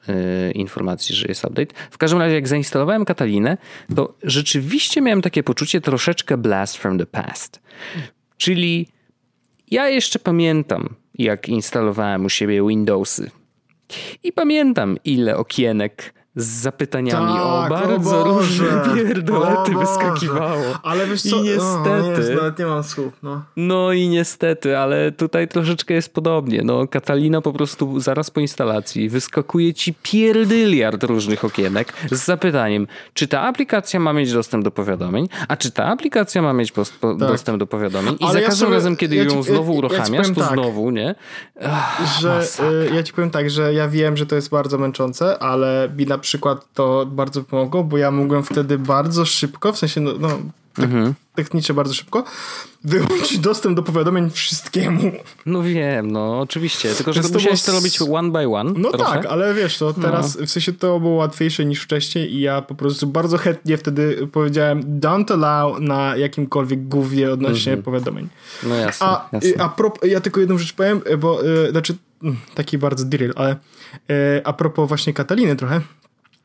[0.50, 1.76] y, informacji, że jest update.
[1.92, 3.58] W każdym razie, jak zainstalowałem Katalinę,
[3.96, 7.62] to rzeczywiście miałem takie poczucie troszeczkę blast from the past.
[8.38, 8.88] Czyli
[9.72, 13.32] ja jeszcze pamiętam, jak instalowałem u siebie Windowsy.
[14.24, 20.64] I pamiętam, ile okienek z zapytaniami tak, o bardzo o różne pierdolety wyskakiwało.
[20.84, 23.14] Ale wiesz co, I niestety, no, nawet nie mam słów.
[23.24, 23.44] No.
[23.58, 26.62] no i niestety, ale tutaj troszeczkę jest podobnie.
[26.64, 33.28] No, Katalina po prostu zaraz po instalacji wyskakuje ci pierdyliard różnych okienek z zapytaniem, czy
[33.28, 37.10] ta aplikacja ma mieć dostęp do powiadomień, a czy ta aplikacja ma mieć post, po,
[37.10, 37.30] tak.
[37.30, 39.78] dostęp do powiadomień i ale za ja każdym sobie, razem, kiedy ja ją znowu ja,
[39.78, 41.16] uruchamiasz, to tak, że
[41.64, 42.42] Ach, że
[42.92, 46.18] y, ja ci powiem tak, że ja wiem, że to jest bardzo męczące, ale na
[46.18, 46.27] przykład
[46.74, 50.40] to bardzo pomogło, bo ja mogłem wtedy bardzo szybko, w sensie no, no
[50.80, 51.14] mhm.
[51.36, 52.24] technicznie bardzo szybko,
[52.84, 55.12] wyłączyć dostęp do powiadomień wszystkiemu.
[55.46, 58.74] No wiem, no oczywiście, tylko że to musiałeś to robić one by one.
[58.78, 59.14] No trochę.
[59.14, 60.46] tak, ale wiesz, to teraz no.
[60.46, 65.00] w sensie to było łatwiejsze niż wcześniej i ja po prostu bardzo chętnie wtedy powiedziałem
[65.00, 67.84] don't allow na jakimkolwiek głównie odnośnie mhm.
[67.84, 68.30] powiadomień.
[68.64, 69.64] No jasne, a, jasne.
[69.64, 73.56] A prop, ja tylko jedną rzecz powiem, bo y, znaczy mm, taki bardzo drill, ale
[74.12, 75.82] y, a propos właśnie Kataliny trochę,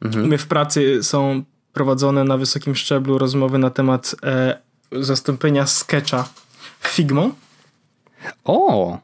[0.03, 0.27] Mhm.
[0.27, 4.59] Mnie w pracy są prowadzone na wysokim szczeblu rozmowy na temat e,
[4.93, 6.29] zastąpienia sketcha
[6.81, 7.33] Figmą.
[8.45, 8.99] O!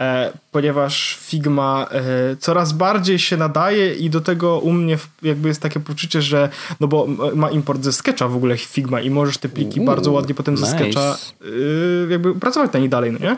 [0.00, 5.62] E, ponieważ Figma e, coraz bardziej się nadaje i do tego u mnie jakby jest
[5.62, 6.48] takie poczucie, że
[6.80, 10.34] no bo ma import ze Sketcha w ogóle Figma i możesz te pliki bardzo ładnie
[10.34, 10.66] potem nice.
[10.66, 13.36] ze Sketcha y, jakby pracować na nich dalej, no nie?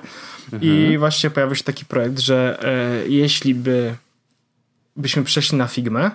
[0.52, 0.62] Mhm.
[0.62, 3.94] I właśnie pojawił się taki projekt, że e, jeśli by
[4.96, 6.10] byśmy przeszli na Figmę,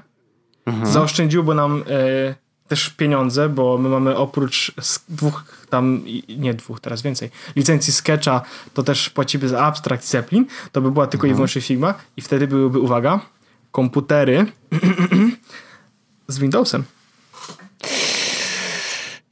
[0.68, 0.94] mhm.
[0.94, 2.36] zaoszczędziłoby nam e,
[2.68, 4.72] też pieniądze, bo my mamy oprócz
[5.10, 6.02] dwóch tam,
[6.38, 8.42] nie dwóch, teraz więcej, licencji Sketcha,
[8.74, 11.32] to też płacimy za Abstract Zeppelin, to by była tylko mhm.
[11.32, 13.20] i wyłącznie Figma i wtedy byłyby, uwaga,
[13.72, 14.46] komputery
[16.28, 16.84] z Windowsem.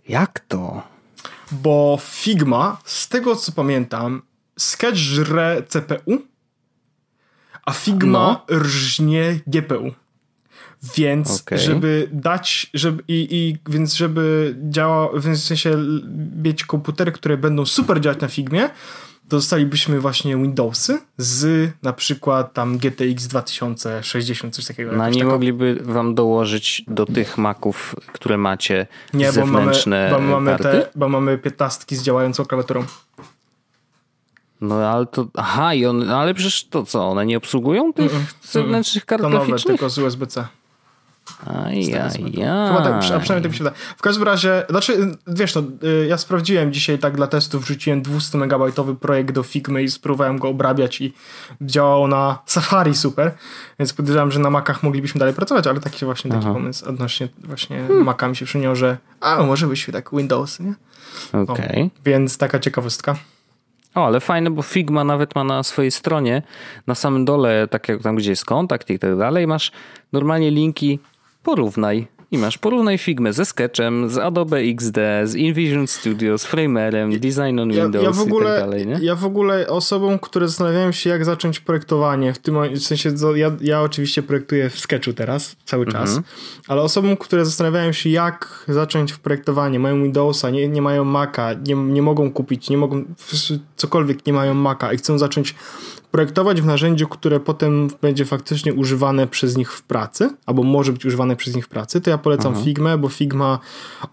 [0.07, 0.83] Jak to?
[1.51, 4.21] Bo Figma, z tego co pamiętam,
[4.57, 6.21] Sketch żre CPU,
[7.65, 8.57] a Figma no.
[8.57, 10.04] rżnie GPU.
[10.95, 11.59] Więc okay.
[11.59, 15.77] żeby dać, żeby, i, i więc żeby działał, w sensie
[16.43, 18.69] mieć komputery, które będą super działać na Figmie,
[19.29, 24.91] dostalibyśmy właśnie Windowsy z na przykład tam GTX 2060, coś takiego.
[24.91, 25.31] No nie taka...
[25.31, 30.89] mogliby wam dołożyć do tych Maców, które macie nie, zewnętrzne bo mamy, bo mamy, te,
[30.95, 32.85] bo mamy 15 z działającą klawiaturą.
[34.61, 35.27] No ale to.
[35.33, 37.07] Aha, i on, ale przecież to co?
[37.07, 39.65] One nie obsługują tych mm -mm, zewnętrznych kart to graficznych?
[39.65, 40.47] Nowe, tylko z USB-C.
[41.45, 42.11] Ajajaj.
[42.67, 43.75] Chyba tak, a przynajmniej tak mi się wydaje.
[43.97, 48.37] W każdym razie, znaczy, wiesz, no, y, ja sprawdziłem dzisiaj tak dla testów, wrzuciłem 200
[48.37, 51.13] megabajtowy projekt do Figmy i spróbowałem go obrabiać i
[51.61, 53.31] działało na Safari super,
[53.79, 56.53] więc podejrzewam, że na Macach moglibyśmy dalej pracować, ale taki właśnie taki Aha.
[56.53, 58.03] pomysł odnośnie właśnie hmm.
[58.03, 60.73] Maca mi się przyniósł, że a, może byśmy tak Windows, nie?
[61.33, 61.65] Okej.
[61.65, 61.89] Okay.
[62.05, 63.15] Więc taka ciekawostka.
[63.95, 66.41] O, ale fajne, bo Figma nawet ma na swojej stronie,
[66.87, 69.71] na samym dole, tak jak tam, gdzie jest kontakt i tak dalej, masz
[70.13, 70.99] normalnie linki
[71.45, 72.14] porównaj.
[72.31, 77.59] I masz porównaj Figmę ze Sketchem, z Adobe XD, z InVision Studio, z Framerem, Design
[77.59, 78.99] on Windows ja, ogóle, i tak dalej, nie?
[79.01, 83.81] Ja w ogóle osobom, które zastanawiają się jak zacząć projektowanie, w tym sensie ja, ja
[83.81, 86.23] oczywiście projektuję w Sketchu teraz, cały czas, mhm.
[86.67, 91.53] ale osobom, które zastanawiają się jak zacząć w projektowanie, mają Windowsa, nie, nie mają Maca,
[91.53, 93.03] nie, nie mogą kupić, nie mogą,
[93.75, 95.55] cokolwiek nie mają Maca i chcą zacząć
[96.15, 101.05] projektować w narzędziu, które potem będzie faktycznie używane przez nich w pracy, albo może być
[101.05, 102.63] używane przez nich w pracy, to ja polecam Aha.
[102.63, 103.59] Figmę, bo Figma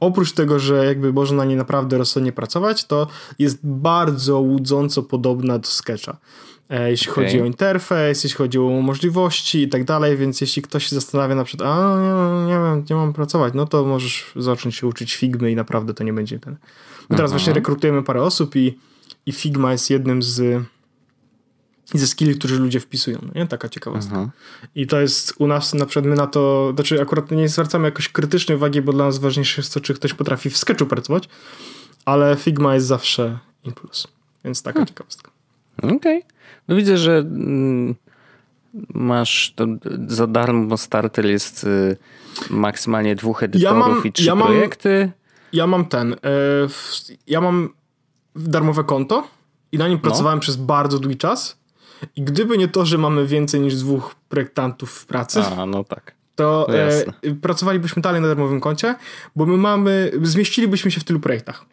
[0.01, 3.07] oprócz tego, że jakby można na niej naprawdę rozsądnie pracować, to
[3.39, 6.17] jest bardzo łudząco podobna do Sketcha
[6.71, 7.25] e, jeśli okay.
[7.25, 11.35] chodzi o interfejs, jeśli chodzi o możliwości i tak dalej, więc jeśli ktoś się zastanawia
[11.35, 15.15] na przykład, a nie, nie, wiem, nie mam pracować, no to możesz zacząć się uczyć
[15.15, 16.57] Figmy i naprawdę to nie będzie ten.
[17.11, 17.39] My teraz Aha.
[17.39, 18.79] właśnie rekrutujemy parę osób i,
[19.27, 20.63] i Figma jest jednym z
[21.99, 23.19] ze skilli, którzy ludzie wpisują.
[23.23, 23.47] No nie?
[23.47, 24.15] Taka ciekawostka.
[24.15, 24.31] Aha.
[24.75, 28.09] I to jest u nas, na przykład my na to, znaczy akurat nie zwracamy jakoś
[28.09, 31.29] krytycznej uwagi, bo dla nas ważniejsze jest to, czy ktoś potrafi w sketchu pracować,
[32.05, 34.09] ale Figma jest zawsze in plus.
[34.45, 34.87] Więc taka hmm.
[34.87, 35.31] ciekawostka.
[35.79, 35.97] Okej.
[35.97, 36.23] Okay.
[36.69, 37.95] No widzę, że mm,
[38.95, 39.67] masz to
[40.07, 41.97] za darmo starter jest y,
[42.51, 45.13] maksymalnie dwóch edytorów ja mam, i trzy ja mam, projekty.
[45.53, 46.13] Ja mam ten.
[46.13, 46.17] Y,
[47.27, 47.69] ja mam
[48.37, 49.29] darmowe konto
[49.73, 50.03] i na nim no.
[50.03, 51.62] pracowałem przez bardzo długi czas
[52.17, 56.15] i gdyby nie to, że mamy więcej niż dwóch projektantów w pracy, A, no tak.
[56.35, 58.95] to no e, pracowalibyśmy dalej na darmowym koncie,
[59.37, 61.65] bo my mamy, zmieścilibyśmy się w tylu projektach.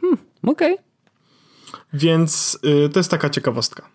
[0.00, 0.72] Hmm, okej.
[0.72, 0.84] Okay.
[1.92, 3.88] Więc y, to jest taka ciekawostka.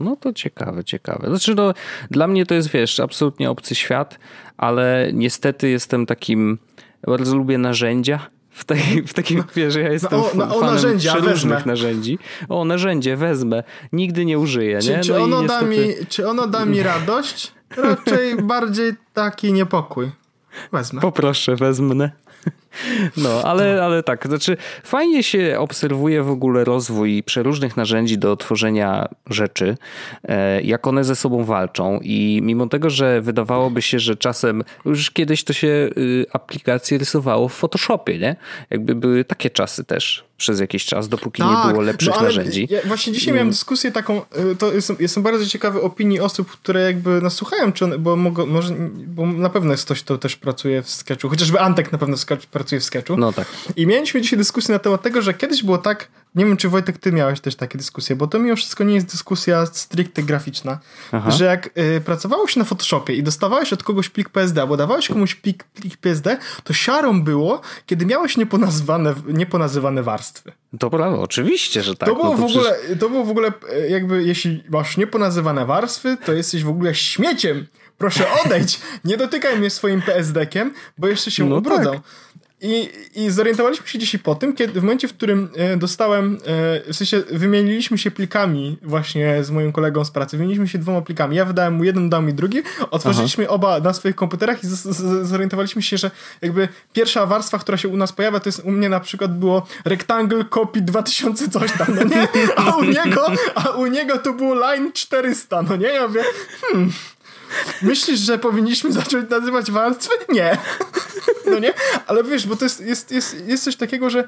[0.00, 1.28] No to ciekawe, ciekawe.
[1.28, 1.74] Znaczy, no,
[2.10, 4.18] dla mnie to jest, wiesz, absolutnie obcy świat,
[4.56, 6.58] ale niestety jestem takim,
[7.06, 11.14] bardzo lubię narzędzia w, tej, w takim, wiesz, ja jestem no, no, o, fanem narzędzia,
[11.14, 12.18] różnych narzędzi.
[12.48, 13.62] O, narzędzie wezmę.
[13.92, 15.00] Nigdy nie użyję, czy, nie?
[15.00, 15.64] Czy, no ono niestety...
[15.64, 17.52] da mi, czy ono da mi radość?
[17.76, 20.10] Raczej bardziej taki niepokój.
[20.72, 21.00] Wezmę.
[21.00, 22.10] Poproszę, wezmę.
[23.16, 29.08] No, ale, ale tak, znaczy fajnie się obserwuje w ogóle rozwój przeróżnych narzędzi do tworzenia
[29.26, 29.76] rzeczy,
[30.24, 35.10] e, jak one ze sobą walczą i mimo tego, że wydawałoby się, że czasem, już
[35.10, 38.36] kiedyś to się y, aplikacje rysowało w Photoshopie, nie?
[38.70, 42.68] Jakby były takie czasy też przez jakiś czas, dopóki tak, nie było lepszych no, narzędzi.
[42.70, 43.52] Ja właśnie dzisiaj miałem mm.
[43.52, 47.84] dyskusję taką, y, to jestem, jestem bardzo ciekawy opinii osób, które jakby nas słuchają, czy
[47.84, 48.74] one, bo, mogą, może,
[49.06, 52.16] bo na pewno jest ktoś, kto też pracuje w Sketchu, chociażby Antek na pewno
[52.60, 53.16] pracuje w Sketchu.
[53.16, 53.48] No tak.
[53.76, 56.98] I mieliśmy dzisiaj dyskusję na temat tego, że kiedyś było tak, nie wiem czy Wojtek
[56.98, 60.78] ty miałeś też takie dyskusje, bo to mimo wszystko nie jest dyskusja stricte graficzna,
[61.12, 61.30] Aha.
[61.30, 65.08] że jak y, pracowało się na Photoshopie i dostawałeś od kogoś plik PSD, albo dawałeś
[65.08, 70.52] komuś plik, plik PSD, to siarą było, kiedy miałeś nieponazywane, nieponazywane warstwy.
[70.72, 72.08] Dobra, oczywiście, że tak.
[72.08, 72.98] To było, no to w ogóle, przecież...
[72.98, 77.66] to było w ogóle e, jakby, jeśli masz nieponazywane warstwy, to jesteś w ogóle śmieciem.
[77.98, 81.92] Proszę odejdź, nie dotykaj mnie swoim PSD-kiem, bo jeszcze się no ubrudzą.
[81.92, 82.00] Tak.
[82.62, 86.38] I, I zorientowaliśmy się dzisiaj po tym, kiedy w momencie, w którym e, dostałem,
[86.86, 91.02] e, w sensie wymieniliśmy się plikami właśnie z moim kolegą z pracy, wymieniliśmy się dwoma
[91.02, 91.36] plikami.
[91.36, 93.54] Ja wydałem mu jeden, dał mi drugi, otworzyliśmy Aha.
[93.54, 96.10] oba na swoich komputerach i z, z, zorientowaliśmy się, że
[96.42, 99.66] jakby pierwsza warstwa, która się u nas pojawia, to jest u mnie na przykład było
[99.84, 102.28] Rectangle Copy 2000 coś tam, no nie?
[102.56, 105.88] A u niego, a u niego to było Line 400, no nie?
[105.88, 106.22] Ja mówię,
[106.60, 106.92] hmm,
[107.82, 110.14] Myślisz, że powinniśmy zacząć nazywać warstwy?
[110.28, 110.58] Nie.
[111.46, 111.72] No nie?
[112.06, 114.24] Ale wiesz, bo to jest, jest, jest, jest coś takiego, że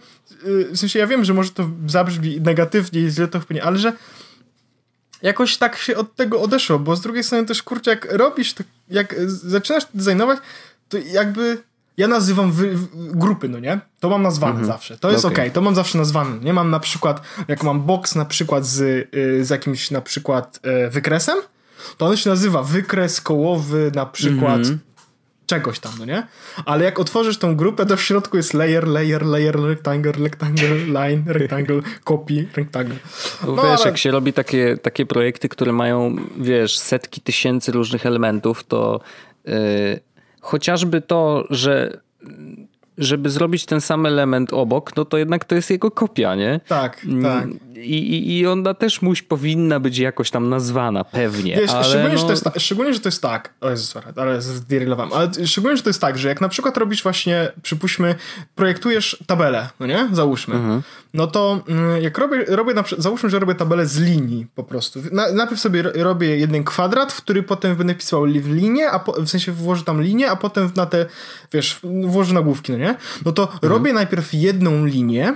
[0.47, 3.79] y, w sensie ja wiem, że może to zabrzmi negatywnie i źle to wpłynie, ale
[3.79, 3.93] że
[5.23, 8.55] jakoś tak się od tego odeszło, bo z drugiej strony też, kurczę, jak robisz,
[8.89, 10.39] jak zaczynasz designować,
[10.89, 11.63] to jakby
[11.97, 13.81] ja nazywam wy, grupy, no nie?
[14.01, 14.67] To mam nazwane mhm.
[14.67, 14.99] zawsze.
[14.99, 15.51] To jest ok, okay.
[15.51, 16.39] to mam zawsze nazwane.
[16.39, 18.81] Nie mam na przykład, jak mam box na przykład z,
[19.15, 21.39] y, z jakimś na przykład y, wykresem,
[21.97, 24.79] to on się nazywa wykres kołowy na przykład mm -hmm.
[25.47, 26.27] czegoś tam, no nie?
[26.65, 30.69] Ale jak otworzysz tą grupę, to w środku jest layer, layer, layer, rectangle, rectangle,
[31.01, 32.97] line, rectangle, copy, rectangle.
[33.47, 33.87] No, wiesz, ale...
[33.87, 39.01] jak się robi takie, takie projekty, które mają, wiesz, setki tysięcy różnych elementów, to
[39.45, 39.55] yy,
[40.41, 42.01] chociażby to, że
[42.99, 46.61] żeby zrobić ten sam element obok, no to jednak to jest jego kopia, nie?
[46.69, 47.49] Tak, mm, tak.
[47.83, 51.57] I, i, ona też muś, powinna być jakoś tam nazwana, pewnie.
[51.57, 52.19] Wiesz, szczególnie, no...
[52.19, 55.83] że to jest, szczególnie, że to jest tak, o Jezus, ale zdyrylowałem, ale szczególnie, że
[55.83, 58.15] to jest tak, że jak na przykład robisz właśnie, przypuśćmy,
[58.55, 60.09] projektujesz tabelę, no nie?
[60.13, 60.55] Załóżmy.
[60.55, 60.83] Mhm.
[61.15, 65.01] No to mm, jak robię, robię na załóżmy, że robię tabelę z linii po prostu.
[65.13, 69.13] Na, najpierw sobie robię jeden kwadrat, w który potem będę pisał w linię, a po,
[69.13, 71.07] w sensie włożę tam linię, a potem na te,
[71.53, 72.95] wiesz, włożę nagłówki, no nie?
[73.25, 73.73] No to mhm.
[73.73, 75.35] robię najpierw jedną linię,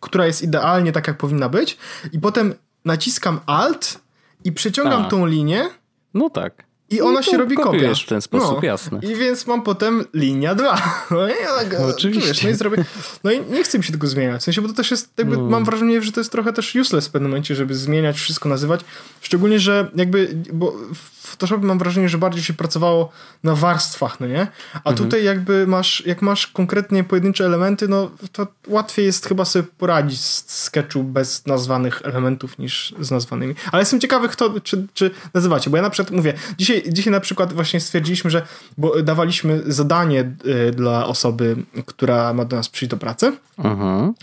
[0.00, 1.78] która jest idealnie tak, jak powinna być,
[2.12, 4.00] i potem naciskam Alt
[4.44, 5.08] i przeciągam A.
[5.08, 5.68] tą linię.
[6.14, 6.69] No tak.
[6.90, 7.94] I ona się robi kopia.
[7.94, 8.66] w ten sposób, no.
[8.68, 9.00] jasne.
[9.02, 10.82] I więc mam potem linia 2.
[11.10, 12.28] No i tak, no, Oczywiście.
[12.28, 12.84] Wiesz, no i zrobię.
[13.24, 14.40] No i nie chcę mi się tego zmieniać.
[14.40, 15.42] W sensie, bo to też jest, jakby, no.
[15.42, 18.80] mam wrażenie, że to jest trochę też useless w pewnym momencie, żeby zmieniać, wszystko nazywać.
[19.20, 24.26] Szczególnie, że jakby, bo w Photoshopie mam wrażenie, że bardziej się pracowało na warstwach, no
[24.26, 24.46] nie?
[24.72, 24.96] A mhm.
[24.96, 30.20] tutaj jakby masz, jak masz konkretnie pojedyncze elementy, no to łatwiej jest chyba sobie poradzić
[30.20, 33.54] z sketchu bez nazwanych elementów niż z nazwanymi.
[33.72, 37.20] Ale jestem ciekawy, kto, czy, czy nazywacie, bo ja na przykład mówię, dzisiaj, dzisiaj na
[37.20, 38.46] przykład właśnie stwierdziliśmy, że
[38.78, 40.32] bo dawaliśmy zadanie
[40.68, 44.14] y, dla osoby, która ma do nas przyjść do pracy mhm.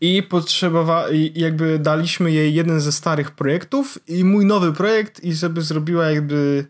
[0.00, 5.34] i potrzebowa, i jakby daliśmy jej jeden ze starych projektów i mój nowy projekt i
[5.34, 6.66] żeby zrobiła jakby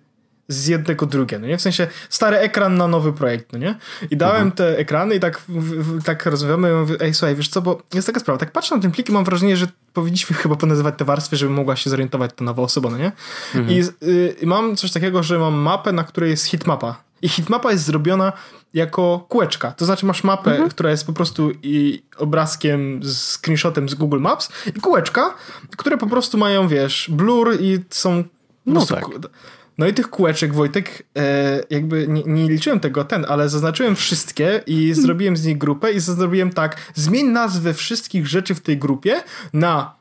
[0.49, 1.59] z jednego drugie, no nie?
[1.59, 3.75] W sensie stary ekran na nowy projekt, no nie?
[4.11, 4.53] I dałem mhm.
[4.53, 8.07] te ekrany i tak, w, tak rozmawiamy i mówię, ej słuchaj, wiesz co, bo jest
[8.07, 11.05] taka sprawa, tak patrzę na ten plik i mam wrażenie, że powinniśmy chyba ponazywać te
[11.05, 13.13] warstwy, żeby mogła się zorientować ta nowa osoba, no nie?
[13.55, 13.79] Mhm.
[13.79, 17.07] I y, mam coś takiego, że mam mapę, na której jest hitmapa.
[17.23, 18.33] I hitmapa jest zrobiona
[18.75, 19.73] jako kółeczka.
[19.73, 20.71] To znaczy masz mapę, mhm.
[20.71, 25.35] która jest po prostu i obrazkiem, z screenshotem z Google Maps i kółeczka,
[25.77, 28.25] które po prostu mają, wiesz, blur i są...
[28.67, 29.05] No tak.
[29.79, 34.63] No i tych kółeczek, Wojtek, e, jakby nie, nie, liczyłem tego ten, ale zaznaczyłem wszystkie
[34.67, 35.03] i hmm.
[35.03, 39.95] zrobiłem z nich grupę i zrobiłem tak, zmień nazwę wszystkich rzeczy w tej grupie na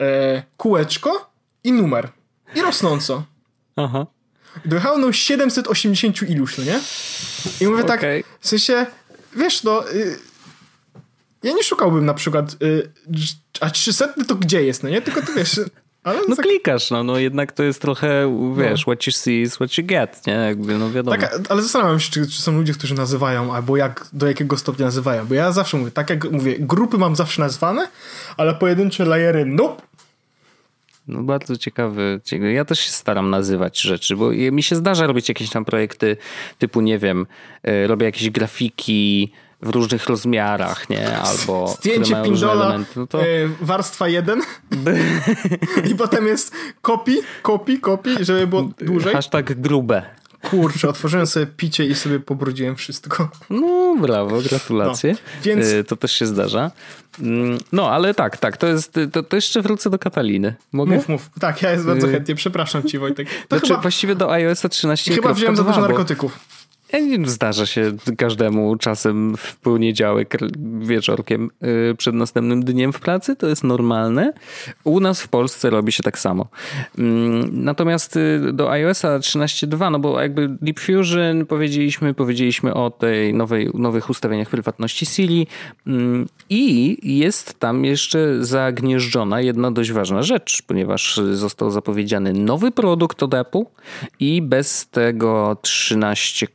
[0.00, 1.30] e, kółeczko
[1.64, 2.08] i numer.
[2.54, 3.24] I rosnąco.
[3.76, 4.06] Aha.
[4.64, 6.80] Dojechało no 780 iluś, no nie?
[7.60, 7.98] I mówię okay.
[7.98, 8.00] tak,
[8.40, 8.86] w sensie,
[9.36, 9.92] wiesz, no...
[9.92, 10.18] Y,
[11.42, 12.92] ja nie szukałbym na przykład, y,
[13.60, 15.02] a 300 to gdzie jest, no nie?
[15.02, 15.60] Tylko ty wiesz,
[16.04, 16.44] ale no tak...
[16.44, 18.92] klikasz, no, no jednak to jest trochę, wiesz, no.
[18.92, 20.32] what you see is what you get, nie?
[20.32, 21.16] Jakby, no wiadomo.
[21.16, 24.86] Tak, ale zastanawiam się, czy, czy, są ludzie, którzy nazywają, albo jak, do jakiego stopnia
[24.86, 27.88] nazywają, bo ja zawsze mówię, tak jak mówię, grupy mam zawsze nazwane,
[28.36, 29.82] ale pojedyncze layery, nope.
[31.08, 32.20] No bardzo ciekawy.
[32.52, 36.16] Ja też się staram nazywać rzeczy, bo mi się zdarza robić jakieś tam projekty
[36.58, 37.26] typu, nie wiem,
[37.62, 39.32] e, robię jakieś grafiki,
[39.62, 41.18] w różnych rozmiarach, nie?
[41.18, 43.26] Albo Zdjęcie pindola, no to...
[43.26, 44.40] Y, warstwa 1
[45.90, 49.12] i potem jest kopi, kopi, kopi, żeby było dłużej.
[49.12, 50.02] Hashtag grube.
[50.42, 53.28] Kurczę, otworzyłem sobie picie i sobie pobrudziłem wszystko.
[53.50, 55.12] No, brawo, gratulacje.
[55.12, 55.66] No, więc...
[55.66, 56.70] Y, to też się zdarza.
[57.18, 60.54] Mm, no, ale tak, tak, to jest, to, to jeszcze wrócę do Kataliny.
[60.72, 60.96] Mogę?
[60.96, 61.30] Mów, mów.
[61.40, 63.28] Tak, ja jest bardzo y, chętnie, przepraszam ci Wojtek.
[63.48, 63.80] To znaczy, chyba...
[63.80, 65.14] właściwie do iOS 13.
[65.14, 66.38] Chyba wziąłem za dużo narkotyków.
[67.24, 70.38] Zdarza się każdemu czasem w poniedziałek
[70.80, 71.50] wieczorkiem
[71.90, 74.32] y, przed następnym dniem w pracy, to jest normalne.
[74.84, 76.46] U nas w Polsce robi się tak samo.
[76.98, 83.34] Mm, natomiast y, do iOSa 13.2, no bo jakby Deep Fusion powiedzieliśmy, powiedzieliśmy o tej
[83.34, 85.46] nowej, nowych ustawieniach prywatności Siri
[85.86, 93.22] mm, i jest tam jeszcze zagnieżdżona jedna dość ważna rzecz, ponieważ został zapowiedziany nowy produkt
[93.22, 93.62] od Apple
[94.20, 96.46] i bez tego 13.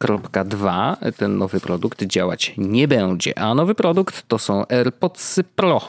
[0.46, 3.40] 2 ten nowy produkt działać nie będzie.
[3.40, 5.82] A nowy produkt to są AirPods Pro.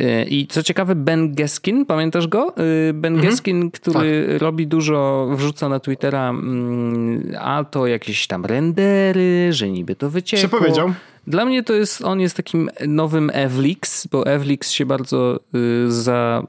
[0.00, 2.54] Y, I co ciekawe, Ben Geskin, pamiętasz go?
[2.88, 3.30] Y, ben mhm.
[3.30, 4.42] Geskin, który tak.
[4.42, 10.42] robi dużo, wrzuca na Twittera, mm, a to jakieś tam rendery, że niby to wyciekło.
[10.42, 10.92] Się powiedział.
[11.26, 16.46] Dla mnie to jest, on jest takim nowym Evlix, bo Evlix się bardzo y, za,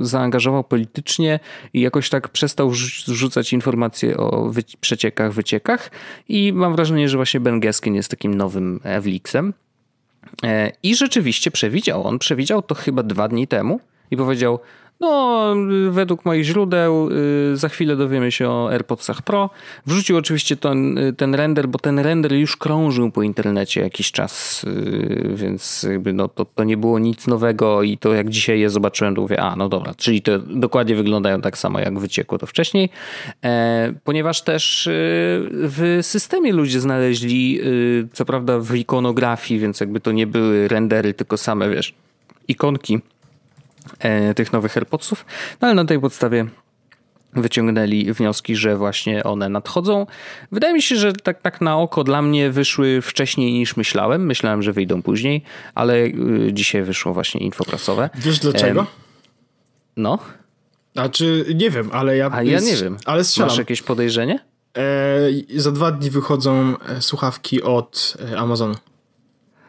[0.00, 1.40] zaangażował politycznie
[1.72, 2.70] i jakoś tak przestał
[3.06, 5.90] rzucać informacje o wy, przeciekach, wyciekach
[6.28, 9.54] i mam wrażenie, że właśnie Ben Geskin jest takim nowym Evlixem.
[10.44, 14.60] E, I rzeczywiście przewidział, on przewidział to chyba dwa dni temu i powiedział,
[15.00, 15.54] No,
[15.90, 17.10] według moich źródeł
[17.52, 19.50] y, za chwilę dowiemy się o AirPodsach Pro.
[19.86, 24.64] Wrzucił oczywiście ten, y, ten render, bo ten render już krążył po internecie jakiś czas,
[24.64, 28.70] y, więc jakby no, to, to nie było nic nowego i to jak dzisiaj je
[28.70, 32.46] zobaczyłem, to mówię, a no dobra, czyli to dokładnie wyglądają tak samo jak wyciekło to
[32.46, 32.90] wcześniej,
[33.44, 34.88] e, ponieważ też
[35.52, 37.60] w systemie ludzie znaleźli,
[38.12, 41.94] co prawda w ikonografii, więc jakby to nie były rendery, tylko same, wiesz,
[42.48, 43.00] ikonki
[44.36, 45.24] tych nowych AirPodsów,
[45.60, 46.46] no ale na tej podstawie
[47.32, 50.06] wyciągnęli wnioski, że właśnie one nadchodzą.
[50.52, 54.26] Wydaje mi się, że tak, tak na oko dla mnie wyszły wcześniej niż myślałem.
[54.26, 55.42] Myślałem, że wyjdą później,
[55.74, 58.10] ale y, dzisiaj wyszło właśnie info prasowe.
[58.14, 58.86] Wiesz dlaczego?
[59.96, 60.18] No.
[60.92, 62.30] Znaczy, nie wiem, ale ja...
[62.32, 62.96] A ja nie wiem.
[63.04, 63.48] Ale strzelam.
[63.48, 64.38] Masz jakieś podejrzenie?
[64.76, 68.74] E, za dwa dni wychodzą e, słuchawki od e, Amazonu.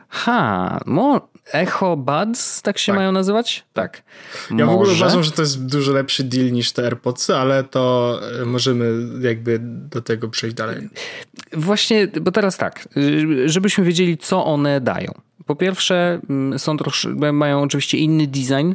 [0.10, 2.96] Ha, mo, Echo Buds, tak się tak.
[2.96, 3.66] mają nazywać?
[3.74, 4.04] Tak.
[4.50, 4.66] Ja Może...
[4.66, 8.46] w ogóle uważam, że to jest dużo lepszy deal niż te AirPodsy, ale to e,
[8.46, 8.92] możemy
[9.28, 10.90] jakby do tego przejść dalej.
[11.54, 15.12] Właśnie, bo teraz tak, y, żebyśmy wiedzieli, co one dają.
[15.50, 18.74] Po pierwsze, mm, są troszkę, mają oczywiście inny design,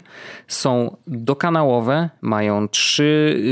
[0.48, 3.42] są dokanałowe, mają trzy,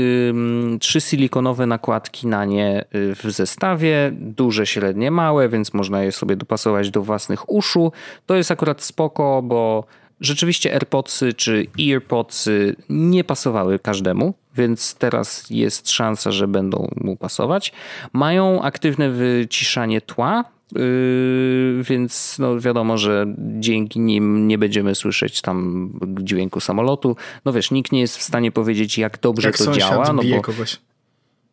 [0.79, 6.35] trzy silikonowe nakładki na nie y, w zestawie, duże, średnie, małe, więc można je sobie
[6.35, 7.91] dopasować do własnych uszu.
[8.25, 9.85] To jest akurat spoko, bo
[10.21, 17.73] rzeczywiście AirPodsy czy EarPodsy nie pasowały każdemu, więc teraz jest szansa, że będą mu pasować.
[18.13, 25.89] Mają aktywne wyciszanie tła, Yy, więc no wiadomo, że dzięki nim nie będziemy słyszeć tam
[26.19, 27.15] dźwięku samolotu.
[27.45, 30.13] No wiesz, nikt nie jest w stanie powiedzieć, jak dobrze jak to działa.
[30.13, 30.79] No bo kogoś.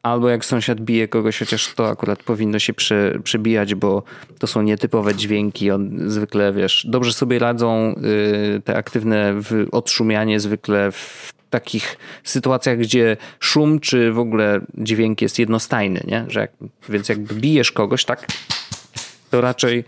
[0.03, 4.03] Albo jak sąsiad bije kogoś, chociaż to akurat powinno się prze, przebijać, bo
[4.39, 5.71] to są nietypowe dźwięki.
[5.71, 7.95] On zwykle, wiesz, dobrze sobie radzą
[8.53, 9.35] yy, te aktywne
[9.73, 16.25] odszumianie zwykle w takich sytuacjach, gdzie szum czy w ogóle dźwięk jest jednostajny, nie?
[16.29, 16.53] Że jak,
[16.89, 18.27] więc jakby bijesz kogoś, tak
[19.31, 19.85] to raczej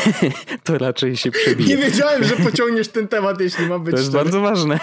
[0.64, 1.76] to raczej się przebije.
[1.76, 4.24] Nie wiedziałem, że pociągniesz ten temat, jeśli ma być To jest szczery.
[4.24, 4.78] bardzo ważne.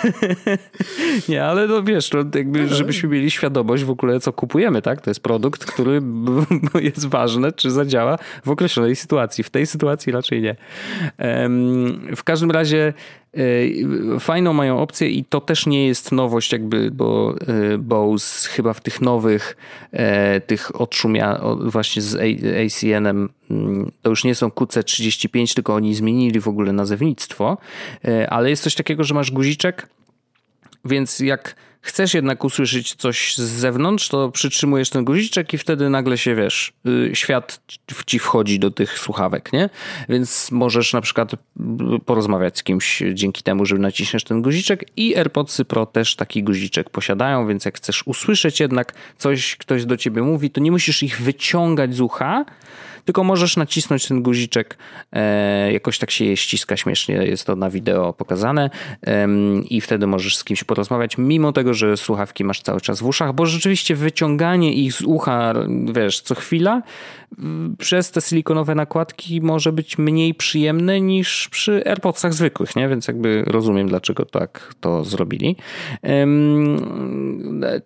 [1.29, 5.01] Nie, ale no wiesz, to jakby, żebyśmy mieli świadomość w ogóle, co kupujemy, tak?
[5.01, 6.01] To jest produkt, który
[6.82, 9.43] jest ważny, czy zadziała w określonej sytuacji.
[9.43, 10.56] W tej sytuacji raczej nie.
[12.15, 12.93] W każdym razie
[14.19, 17.36] fajną mają opcję i to też nie jest nowość jakby, bo
[17.74, 19.58] e, Bose chyba w tych nowych
[19.91, 26.39] e, tych odszumia właśnie z ACN-em mm, to już nie są QC35, tylko oni zmienili
[26.39, 27.58] w ogóle nazewnictwo,
[28.30, 29.88] ale jest coś takiego, że masz guziczek,
[30.86, 36.17] więc jak chcesz jednak usłyszeć coś z zewnątrz, to przytrzymujesz ten guziczek i wtedy nagle
[36.17, 37.62] się, wiesz, y, świat
[38.06, 39.69] ci wchodzi do tych słuchawek, nie?
[40.10, 41.32] Więc możesz na przykład
[42.06, 46.89] porozmawiać z kimś dzięki temu, że naciśniesz ten guziczek i AirPodsy Pro też taki guziczek
[46.89, 51.22] posiadają, więc jak chcesz usłyszeć jednak coś, ktoś do ciebie mówi, to nie musisz ich
[51.22, 52.46] wyciągać z ucha,
[53.06, 54.78] tylko możesz nacisnąć ten guziczek,
[55.12, 58.69] e, jakoś tak się je ściska śmiesznie, jest to na wideo pokazane
[59.69, 63.34] i wtedy możesz z kimś porozmawiać, mimo tego, że słuchawki masz cały czas w uszach,
[63.34, 65.54] bo rzeczywiście wyciąganie ich z ucha,
[65.94, 66.82] wiesz, co chwila,
[67.78, 72.90] przez te silikonowe nakładki może być mniej przyjemne niż przy AirPodsach zwykłych, nie?
[72.90, 75.56] Więc jakby rozumiem, dlaczego tak to zrobili.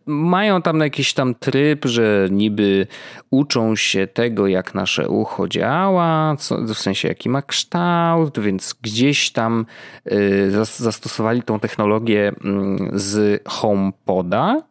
[0.06, 2.88] Mają tam jakiś tam tryb, że niby
[3.30, 9.32] uczą się tego, jak nasze ucho działa, co, w sensie jaki ma kształt, więc gdzieś
[9.32, 9.66] tam
[10.12, 13.44] y, zastosowali tą technologię mm, z
[13.78, 14.62] HomePoda,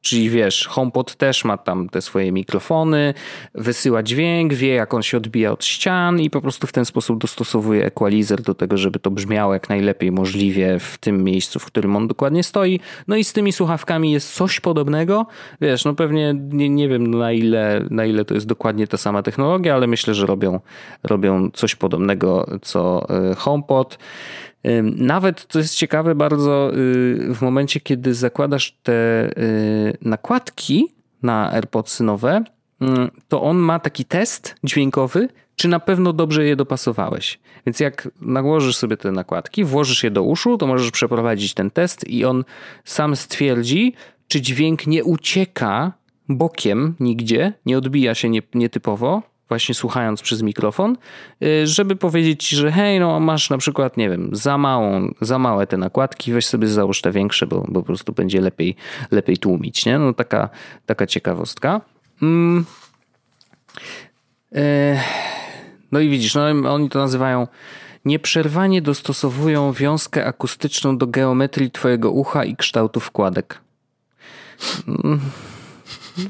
[0.00, 3.14] Czyli wiesz, HomePod też ma tam te swoje mikrofony,
[3.54, 7.18] wysyła dźwięk, wie jak on się odbija od ścian i po prostu w ten sposób
[7.18, 11.96] dostosowuje equalizer do tego, żeby to brzmiało jak najlepiej możliwie w tym miejscu, w którym
[11.96, 12.80] on dokładnie stoi.
[13.08, 15.26] No i z tymi słuchawkami jest coś podobnego.
[15.60, 19.22] Wiesz, no pewnie nie, nie wiem na ile, na ile to jest dokładnie ta sama
[19.22, 20.60] technologia, ale myślę, że robią,
[21.02, 23.98] robią coś podobnego co e, HomePod.
[24.96, 32.00] Nawet, co jest ciekawe bardzo, y, w momencie, kiedy zakładasz te y, nakładki na AirPods
[32.00, 32.44] nowe,
[32.80, 37.40] mm, to on ma taki test dźwiękowy, czy na pewno dobrze je dopasowałeś.
[37.66, 42.08] Więc jak nałożysz sobie te nakładki, włożysz je do uszu, to możesz przeprowadzić ten test
[42.08, 42.44] i on
[42.84, 43.94] sam stwierdzi,
[44.28, 45.92] czy dźwięk nie ucieka
[46.28, 50.96] bokiem nigdzie, nie odbija się nietypowo, właśnie słuchając przez mikrofon,
[51.42, 55.66] y, żeby powiedzieć, że hej, no masz na przykład, nie wiem, za małą, za małe
[55.66, 58.76] te nakładki, weź sobie załóż te większe, bo, bo po prostu będzie lepiej,
[59.10, 59.98] lepiej tłumić, nie?
[59.98, 60.48] No taka,
[60.86, 61.80] taka ciekawostka.
[62.22, 62.64] Mm.
[64.54, 65.00] E,
[65.92, 67.46] no i widzisz, no oni to nazywają
[68.04, 73.60] nieprzerwanie dostosowują wiązkę akustyczną do geometrii twojego ucha i kształtu wkładek.
[74.88, 75.20] Mm,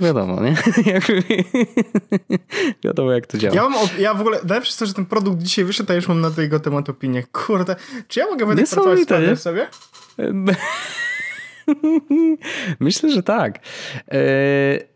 [0.00, 0.54] wiadomo, nie?
[2.84, 3.54] wiadomo, jak to działa.
[3.54, 6.08] Ja, mam, ja w ogóle, dałem przez to, że ten produkt dzisiaj wyszedł, a już
[6.08, 7.22] mam na tego temat opinię.
[7.32, 7.76] Kurde,
[8.08, 9.66] czy ja mogę wydać pracować z sobie?
[12.80, 13.58] Myślę, że tak.
[14.10, 14.18] E,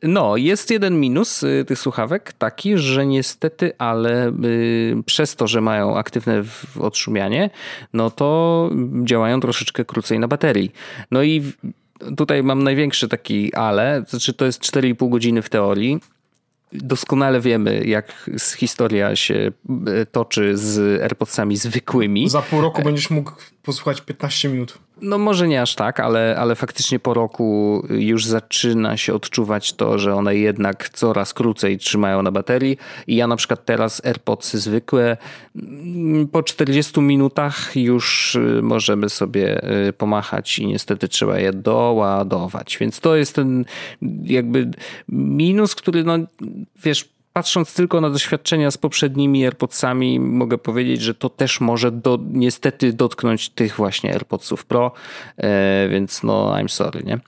[0.02, 5.60] no, jest jeden minus y, tych słuchawek, taki, że niestety, ale y, przez to, że
[5.60, 6.42] mają aktywne
[6.80, 7.50] odszumianie,
[7.92, 8.70] no to
[9.04, 10.72] działają troszeczkę krócej na baterii.
[11.10, 11.52] No i
[12.16, 16.00] tutaj mam największy taki ale, znaczy to jest 4,5 godziny w teorii,
[16.72, 19.52] doskonale wiemy, jak historia się
[19.86, 22.28] e, toczy z AirPodsami zwykłymi.
[22.28, 23.32] Za pół roku będziesz mógł
[23.62, 24.78] posłuchać 15 minut.
[25.02, 29.98] No może nie aż tak, ale, ale faktycznie po roku już zaczyna się odczuwać to,
[29.98, 32.78] że one jednak coraz krócej trzymają na baterii.
[33.06, 35.16] I ja na przykład teraz AirPodsy zwykłe
[35.56, 42.78] mm, po 40 minutach już y, możemy sobie y, pomachać i niestety trzeba je doładować.
[42.80, 43.64] Więc to jest ten
[44.24, 44.70] jakby
[45.08, 46.18] minus, który no
[46.84, 52.18] wiesz patrząc tylko na doświadczenia z poprzednimi AirPodsami, mogę powiedzieć, że to też może do,
[52.30, 54.92] niestety dotknąć tych właśnie AirPodsów Pro,
[55.36, 57.18] e, więc no I'm sorry, nie?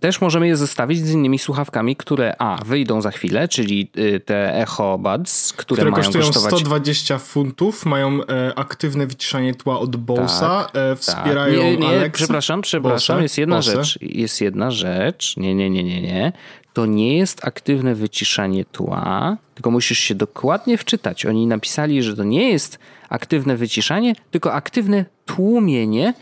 [0.00, 4.54] też możemy je zestawić z innymi słuchawkami, które a, wyjdą za chwilę, czyli y, te
[4.62, 6.60] Echo Buds, które, które mają kosztują kosztować...
[6.60, 11.64] 120 funtów, mają e, aktywne wyciszanie tła od Bose'a, tak, e, wspierają tak.
[11.64, 12.14] nie, nie, Alex...
[12.14, 13.84] Przepraszam, przepraszam, Bose, jest jedna Bose.
[13.84, 16.32] rzecz, jest jedna rzecz, nie, nie, nie, nie, nie.
[16.72, 21.26] To nie jest aktywne wyciszanie tła, tylko musisz się dokładnie wczytać.
[21.26, 22.78] Oni napisali, że to nie jest
[23.08, 26.14] aktywne wyciszanie, tylko aktywne tłumienie,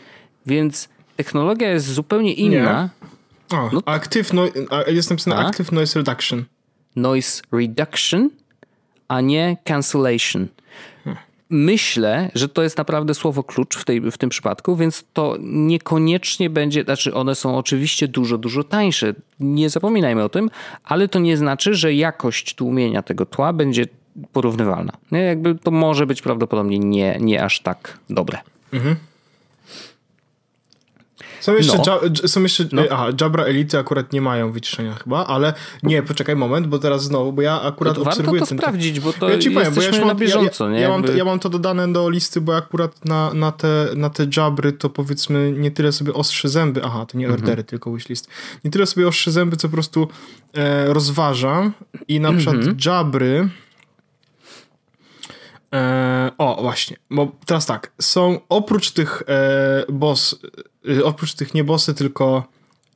[0.47, 2.83] więc technologia jest zupełnie inna.
[2.83, 2.98] Nie
[3.51, 4.43] o, no, active no,
[4.87, 5.47] jest napisane a?
[5.47, 6.45] Active Noise Reduction.
[6.97, 8.31] Noise Reduction,
[9.09, 10.49] a nie Cancellation.
[11.51, 16.51] Myślę, że to jest naprawdę słowo klucz w, tej, w tym przypadku, więc to niekoniecznie
[16.51, 20.51] będzie, znaczy one są oczywiście dużo, dużo tańsze, nie zapominajmy o tym,
[20.85, 23.87] ale to nie znaczy, że jakość tłumienia tego tła będzie
[24.33, 24.93] porównywalna.
[25.13, 28.39] Nie, jakby to może być prawdopodobnie nie, nie aż tak dobre.
[28.73, 28.97] Mhm.
[31.41, 32.29] Są jeszcze, no.
[32.29, 32.83] są jeszcze no.
[32.91, 37.33] aha, Jabra Elity akurat nie mają wyciszenia chyba, ale nie, poczekaj moment, bo teraz znowu,
[37.33, 40.15] bo ja akurat to obserwuję to sprawdzić, bo to ja ci powiem, bo ja na
[40.15, 40.81] bieżąco, ja, nie?
[40.81, 44.11] Ja mam, to, ja mam to dodane do listy, bo akurat na, na, te, na
[44.11, 47.43] te Jabry to powiedzmy nie tyle sobie ostrzy zęby, aha, to nie mhm.
[47.43, 48.29] ordery, tylko wishlist,
[48.65, 50.09] nie tyle sobie ostrzy zęby, co po prostu
[50.55, 51.73] e, rozważam
[52.09, 52.77] i na przykład mhm.
[52.87, 53.49] Jabry
[55.75, 60.37] E, o, właśnie, bo teraz tak, są oprócz tych e, boss,
[60.99, 62.49] e, oprócz tych nie bossy, tylko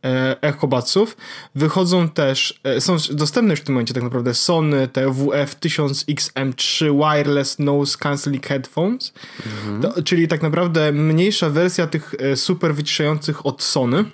[0.05, 1.17] e, echobaców,
[1.55, 7.59] wychodzą też, e, są dostępne już w tym momencie tak naprawdę Sony TWF 1000XM3 Wireless
[7.59, 9.13] Nose Cancelling Headphones,
[9.47, 9.83] mhm.
[9.83, 14.05] to, czyli tak naprawdę mniejsza wersja tych e, super wyciszających od Sony.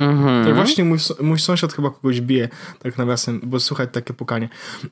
[0.00, 0.44] Mhm.
[0.44, 2.48] To właśnie mój, mój sąsiad chyba kogoś bije,
[2.78, 4.48] tak nawiasem, bo słuchać takie pukanie.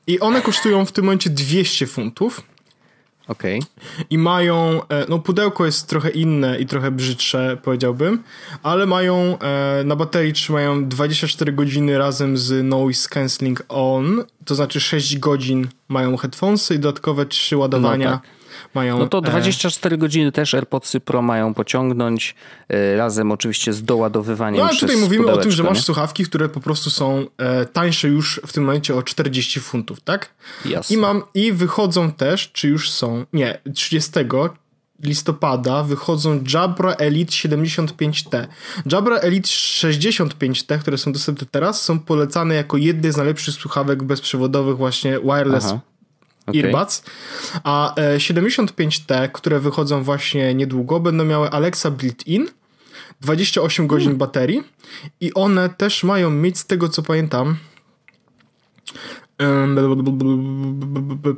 [0.07, 2.41] I one kosztują w tym momencie 200 funtów.
[3.27, 3.59] Okej.
[3.59, 4.05] Okay.
[4.09, 8.23] I mają, e, no pudełko jest trochę inne i trochę brzydsze, powiedziałbym,
[8.63, 14.79] ale mają, e, na baterii trzymają 24 godziny razem z noise cancelling on, to znaczy
[14.79, 18.11] 6 godzin mają headphonesy i dodatkowe 3 ładowania.
[18.11, 18.38] No tak
[18.73, 19.97] Mają, no to 24 e...
[19.97, 22.35] godziny też AirPodsy Pro mają pociągnąć,
[22.69, 25.83] e, razem oczywiście z doładowywaniem No ale tutaj mówimy o tym, że masz nie?
[25.83, 30.29] słuchawki, które po prostu są e, tańsze już w tym momencie o 40 funtów, tak?
[30.65, 30.95] Jasne.
[30.95, 34.11] I mam, i wychodzą też, czy już są, nie, 30
[35.03, 38.47] listopada wychodzą Jabra Elite 75T.
[38.91, 44.77] Jabra Elite 65T, które są dostępne teraz, są polecane jako jedne z najlepszych słuchawek bezprzewodowych
[44.77, 45.79] właśnie wireless Aha.
[46.49, 46.61] Okay.
[46.61, 47.03] Earbuds,
[47.63, 52.47] a 75T, e, które wychodzą właśnie niedługo, będą miały Alexa built-in,
[53.21, 54.17] 28 godzin hmm.
[54.17, 54.63] baterii
[55.21, 57.57] i one też mają mieć, z tego co pamiętam,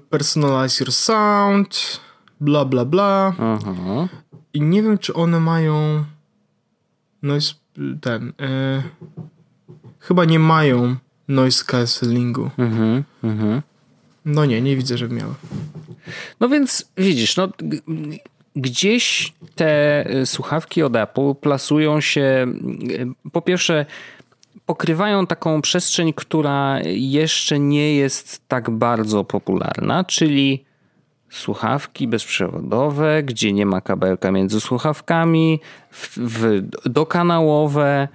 [0.10, 2.02] personalize your sound,
[2.40, 3.34] bla bla bla.
[3.38, 4.08] Aha.
[4.54, 6.06] I nie wiem, czy one mają
[7.22, 7.54] noise
[8.02, 8.34] ten.
[8.40, 8.84] E,
[10.00, 10.96] chyba nie mają
[11.28, 12.50] noise cancellingu.
[12.58, 13.62] Mhm, mhm.
[14.26, 15.34] No nie, nie widzę, żeby miały.
[16.40, 17.50] No więc widzisz, no
[18.56, 22.46] gdzieś te y, słuchawki od Apple plasują się
[23.26, 23.86] y, po pierwsze
[24.66, 30.66] pokrywają taką przestrzeń, która jeszcze nie jest tak bardzo popularna, czyli
[31.30, 35.60] słuchawki bezprzewodowe, gdzie nie ma kabelka między słuchawkami,
[35.92, 38.08] w, w, dokanałowe,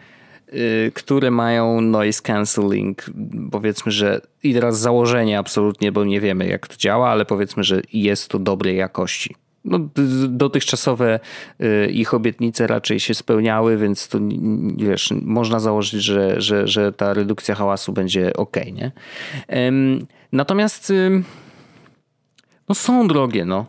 [0.95, 3.07] które mają noise cancelling.
[3.51, 7.83] Powiedzmy, że i teraz założenie absolutnie, bo nie wiemy jak to działa, ale powiedzmy, że
[7.93, 9.35] jest to dobrej jakości.
[9.65, 9.79] No,
[10.29, 11.21] dotychczasowe
[11.61, 14.19] y, ich obietnice raczej się spełniały, więc to
[14.77, 18.57] wiesz, można założyć, że, że, że ta redukcja hałasu będzie ok.
[18.73, 18.93] Nie?
[20.33, 20.93] Natomiast
[22.69, 23.67] no są drogie, no.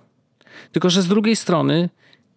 [0.71, 1.89] Tylko, że z drugiej strony,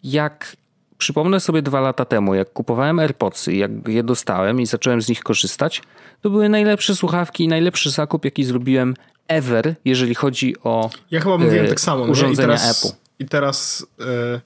[0.03, 0.57] jak
[1.01, 5.23] przypomnę sobie dwa lata temu, jak kupowałem AirPodsy, jak je dostałem i zacząłem z nich
[5.23, 5.83] korzystać,
[6.21, 8.95] to były najlepsze słuchawki i najlepszy zakup, jaki zrobiłem
[9.29, 12.05] ever, jeżeli chodzi o Ja chyba mówiłem e, tak samo.
[12.05, 12.97] urządzenia I teraz, Apple.
[13.19, 14.41] I teraz e,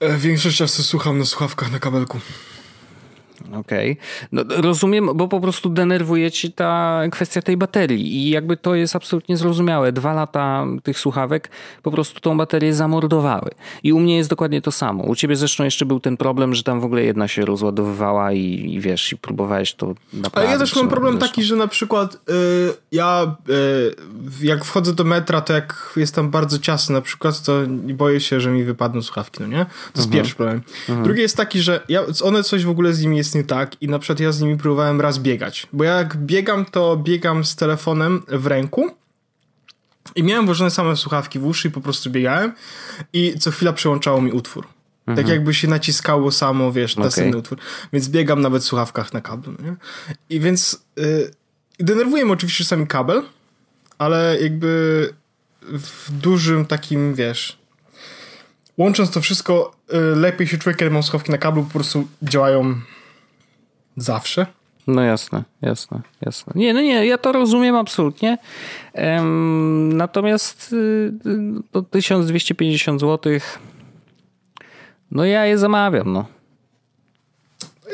[0.00, 2.18] e, większość czasu słucham na słuchawkach na kabelku.
[3.54, 3.92] Okej.
[3.92, 4.04] Okay.
[4.32, 8.96] No, rozumiem, bo po prostu denerwuje ci ta kwestia tej baterii i jakby to jest
[8.96, 9.92] absolutnie zrozumiałe.
[9.92, 11.50] Dwa lata tych słuchawek
[11.82, 13.50] po prostu tą baterię zamordowały.
[13.82, 15.04] I u mnie jest dokładnie to samo.
[15.04, 18.72] U ciebie zresztą jeszcze był ten problem, że tam w ogóle jedna się rozładowywała i,
[18.74, 20.34] i wiesz, i próbowałeś to naprawić.
[20.34, 21.28] Ale ja też mam problem zresztą.
[21.28, 26.30] taki, że na przykład yy, ja yy, jak wchodzę do metra, to jak jest tam
[26.30, 29.64] bardzo ciasno na przykład, to boję się, że mi wypadną słuchawki, no nie?
[29.64, 30.12] To jest mhm.
[30.12, 30.62] pierwszy problem.
[30.88, 31.04] Mhm.
[31.04, 33.88] Drugi jest taki, że ja, one coś w ogóle z nimi jest nie tak i
[33.88, 38.22] na przykład ja z nimi próbowałem raz biegać, bo jak biegam, to biegam z telefonem
[38.28, 38.90] w ręku
[40.16, 42.52] i miałem włożone same słuchawki w uszy i po prostu biegałem
[43.12, 44.64] i co chwila przełączało mi utwór.
[44.64, 45.26] Tak mhm.
[45.26, 47.04] Tak jakby się naciskało samo, wiesz, okay.
[47.04, 47.58] następny utwór.
[47.92, 49.52] Więc biegam nawet w słuchawkach na kablu.
[49.52, 49.76] Nie?
[50.30, 51.30] I więc yy,
[51.78, 53.22] denerwuje mnie oczywiście sami kabel,
[53.98, 55.14] ale jakby
[55.62, 57.58] w dużym takim, wiesz,
[58.78, 62.80] łącząc to wszystko, yy, lepiej się czuję, kiedy mam słuchawki na kablu, po prostu działają
[63.98, 64.46] Zawsze?
[64.86, 66.52] No jasne, jasne, jasne.
[66.56, 68.38] Nie, no nie, ja to rozumiem absolutnie.
[68.94, 71.12] Um, natomiast y,
[71.72, 73.32] do 1250 zł
[75.10, 76.26] no ja je zamawiam, no.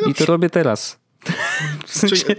[0.07, 0.99] I to robię teraz.
[1.87, 2.35] W sensie,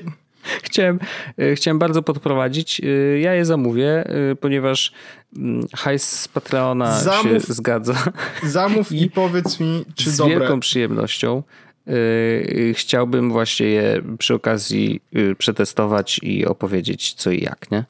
[0.64, 1.00] chciałem,
[1.40, 2.82] y, chciałem bardzo podprowadzić.
[2.84, 4.04] Y, ja je zamówię,
[4.42, 4.92] ponieważ
[5.36, 7.96] mm, hajs z Patreona zamów, się zgadza.
[8.44, 10.36] Zamów i, i powiedz mi, czy z dobre.
[10.36, 11.44] Z wielką przyjemnością.
[11.88, 17.86] Y, chciałbym właśnie je przy okazji y, przetestować i opowiedzieć co i jak, nie?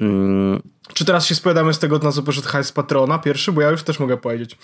[0.00, 0.62] Mm.
[0.94, 3.52] Czy teraz się spowiadamy z tego, na co poszedł hajs patrona pierwszy?
[3.52, 4.58] Bo ja już też mogę powiedzieć.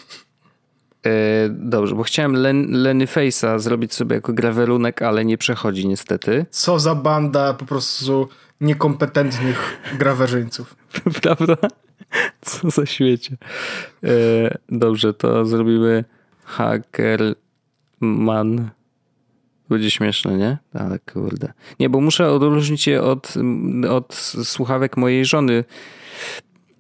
[1.07, 1.11] Y,
[1.51, 6.47] dobrze, bo chciałem Len, Lenny Face'a zrobić sobie jako grawerunek, ale nie przechodzi niestety.
[6.51, 8.29] Co za banda po prostu
[8.61, 10.77] niekompetentnych grawerzyńców.
[11.23, 11.57] Prawda?
[12.41, 13.37] Co za świecie.
[14.69, 16.05] Dobrze, to zrobimy
[16.45, 17.35] hacker
[18.05, 18.71] man.
[19.69, 20.59] Będzie śmieszne, nie?
[20.75, 21.53] Ale kurde.
[21.81, 23.35] Nie, bo muszę odróżnić je od,
[23.91, 25.65] od słuchawek mojej żony,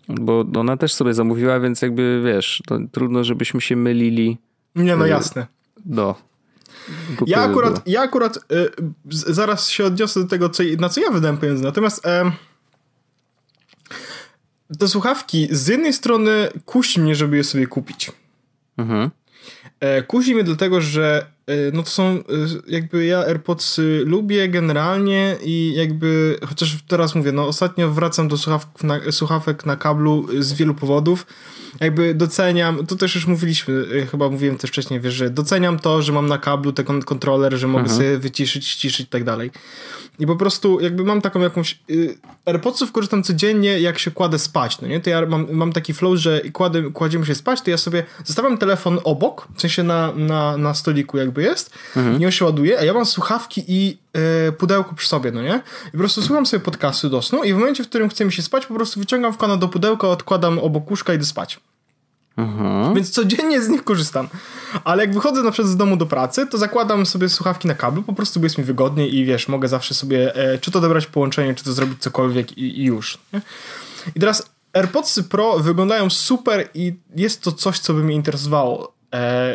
[0.08, 2.62] bo ona też sobie zamówiła, więc jakby wiesz,
[2.92, 4.38] trudno, żebyśmy się mylili.
[4.74, 5.46] Nie, no jasne.
[5.84, 6.14] Do.
[7.26, 8.40] Ja akurat, ja akurat y,
[9.10, 11.64] zaraz się odniosę do tego, co, na co ja wydałem pieniądze.
[11.64, 12.10] Natomiast y,
[14.78, 18.12] te słuchawki z jednej strony kusi mnie, żeby je sobie kupić.
[18.76, 19.10] Mhm.
[19.84, 21.26] E, kusi mnie dlatego, że
[21.72, 22.22] no to są
[22.66, 28.82] jakby ja AirPods lubię generalnie i jakby chociaż teraz mówię, no ostatnio wracam do słuchawek
[28.82, 31.26] na, słuchawek na kablu z wielu powodów
[31.80, 36.02] jakby doceniam, to też już mówiliśmy, y, chyba mówiłem też wcześniej, wiesz, że doceniam to,
[36.02, 37.98] że mam na kablu ten kontroler, że mogę mhm.
[37.98, 39.50] sobie wyciszyć, ściszyć i tak dalej.
[40.18, 41.78] I po prostu jakby mam taką jakąś...
[41.90, 45.00] Y, AirPodsów korzystam codziennie, jak się kładę spać, no nie?
[45.00, 48.58] To ja mam, mam taki flow, że kładę, kładziemy się spać, to ja sobie zostawiam
[48.58, 52.18] telefon obok, w sensie na, na, na stoliku jakby jest, mhm.
[52.18, 53.98] nie się ładuje, a ja mam słuchawki i
[54.48, 55.62] y, pudełko przy sobie, no nie?
[55.88, 58.32] I po prostu słucham sobie podcasty do snu i w momencie, w którym chce mi
[58.32, 61.60] się spać, po prostu wyciągam wkładam do pudełka, odkładam obok łóżka i idę spać.
[62.36, 62.94] Mhm.
[62.94, 64.28] Więc codziennie z nich korzystam.
[64.84, 68.02] Ale jak wychodzę na przykład z domu do pracy, to zakładam sobie słuchawki na kablu,
[68.02, 71.06] po prostu bo jest mi wygodniej i wiesz, mogę zawsze sobie e, czy to dobrać
[71.06, 73.18] połączenie, czy to zrobić cokolwiek i, i już.
[73.32, 73.40] Nie?
[74.14, 78.93] I teraz AirPodsy Pro wyglądają super i jest to coś, co by mnie interesowało,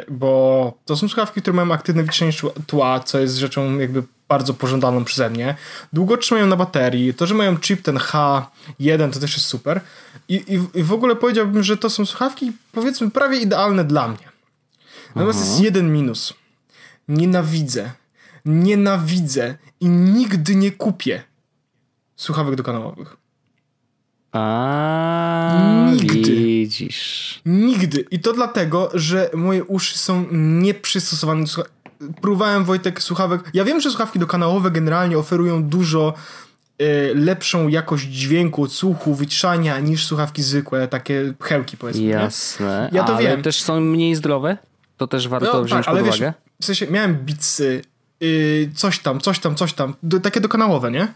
[0.10, 2.32] bo to są słuchawki, które mają aktywne wyciszenie
[2.68, 5.55] tła, co jest rzeczą jakby bardzo pożądaną przeze mnie.
[5.93, 7.14] Długo trzymają na baterii.
[7.14, 9.82] To, że mają chip ten H1 to też jest super.
[10.30, 14.30] I, i, i w ogóle powiedziałbym, że to są słuchawki powiedzmy prawie idealne dla mnie.
[15.16, 16.34] Natomiast jest jeden minus.
[17.07, 17.91] Nienawidzę.
[18.45, 21.24] Nienawidzę i nigdy nie kupię
[22.16, 23.18] słuchawek dokanałowych.
[24.32, 26.36] A, Nigdy.
[26.36, 27.41] Widzisz.
[27.45, 28.05] Nigdy.
[28.11, 31.65] I to dlatego, że moje uszy są nieprzystosowane do
[32.21, 33.41] próbowałem Wojtek słuchawek.
[33.53, 36.13] Ja wiem, że słuchawki dokanałowe generalnie oferują dużo
[36.82, 42.03] y, lepszą jakość dźwięku, odsłuchu, wyciszania niż słuchawki zwykłe, takie pchełki powiedzmy.
[42.03, 42.89] Jasne.
[42.91, 42.97] Nie?
[42.97, 43.41] Ja to ale wiem.
[43.41, 44.57] też są mniej zdrowe?
[44.97, 46.25] To też warto no, wziąć tak, pod uwagę?
[46.25, 47.82] Wiesz, w sensie miałem bitsy, y,
[48.76, 51.13] coś tam, coś tam, coś tam, do, takie dokanałowe, nie?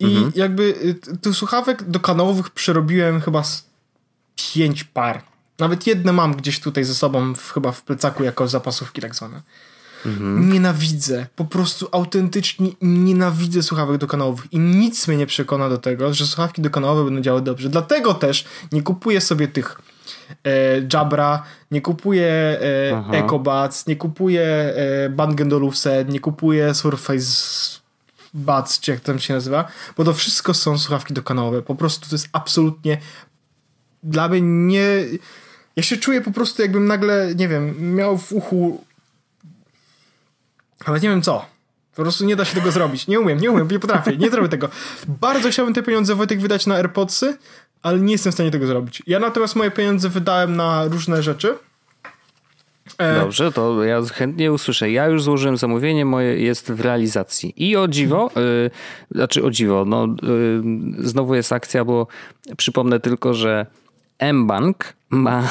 [0.00, 0.32] I mhm.
[0.34, 3.66] jakby y, tych słuchawek dokanałowych przerobiłem chyba z
[4.36, 5.22] pięć par.
[5.58, 9.42] Nawet jedne mam gdzieś tutaj ze sobą, w, chyba w plecaku jako zapasówki tak zwane.
[10.06, 10.52] Mhm.
[10.52, 16.26] Nienawidzę, po prostu autentycznie nienawidzę słuchawek dokanałowych i nic mnie nie przekona do tego, że
[16.26, 17.68] słuchawki dokanałowe będą działały dobrze.
[17.68, 19.80] Dlatego też nie kupuję sobie tych
[20.92, 22.58] Jabra, nie kupuję
[23.12, 27.80] e, EcoBuds, nie kupuję e, Bang Olufsen, nie kupuję Surface
[28.34, 31.62] Buds, czy jak to się nazywa, bo to wszystko są słuchawki dokanałowe.
[31.62, 32.98] Po prostu to jest absolutnie
[34.02, 35.04] dla mnie nie...
[35.76, 38.84] Ja się czuję po prostu jakbym nagle, nie wiem, miał w uchu
[40.86, 41.46] ale nie wiem co.
[41.96, 43.06] Po prostu nie da się tego zrobić.
[43.06, 44.68] Nie umiem, nie umiem, nie potrafię, nie zrobię tego.
[45.08, 47.38] Bardzo chciałbym te pieniądze Wojtek wydać na AirPodsy,
[47.86, 49.02] ale nie jestem w stanie tego zrobić.
[49.06, 51.54] Ja natomiast moje pieniądze wydałem na różne rzeczy.
[52.98, 54.90] E, Dobrze, to ja chętnie usłyszę.
[54.90, 57.54] Ja już złożyłem zamówienie, moje jest w realizacji.
[57.56, 58.70] I o dziwo, yy,
[59.10, 62.06] znaczy o dziwo, no yy, znowu jest akcja, bo
[62.56, 63.66] przypomnę tylko, że
[64.32, 65.48] mBank ma,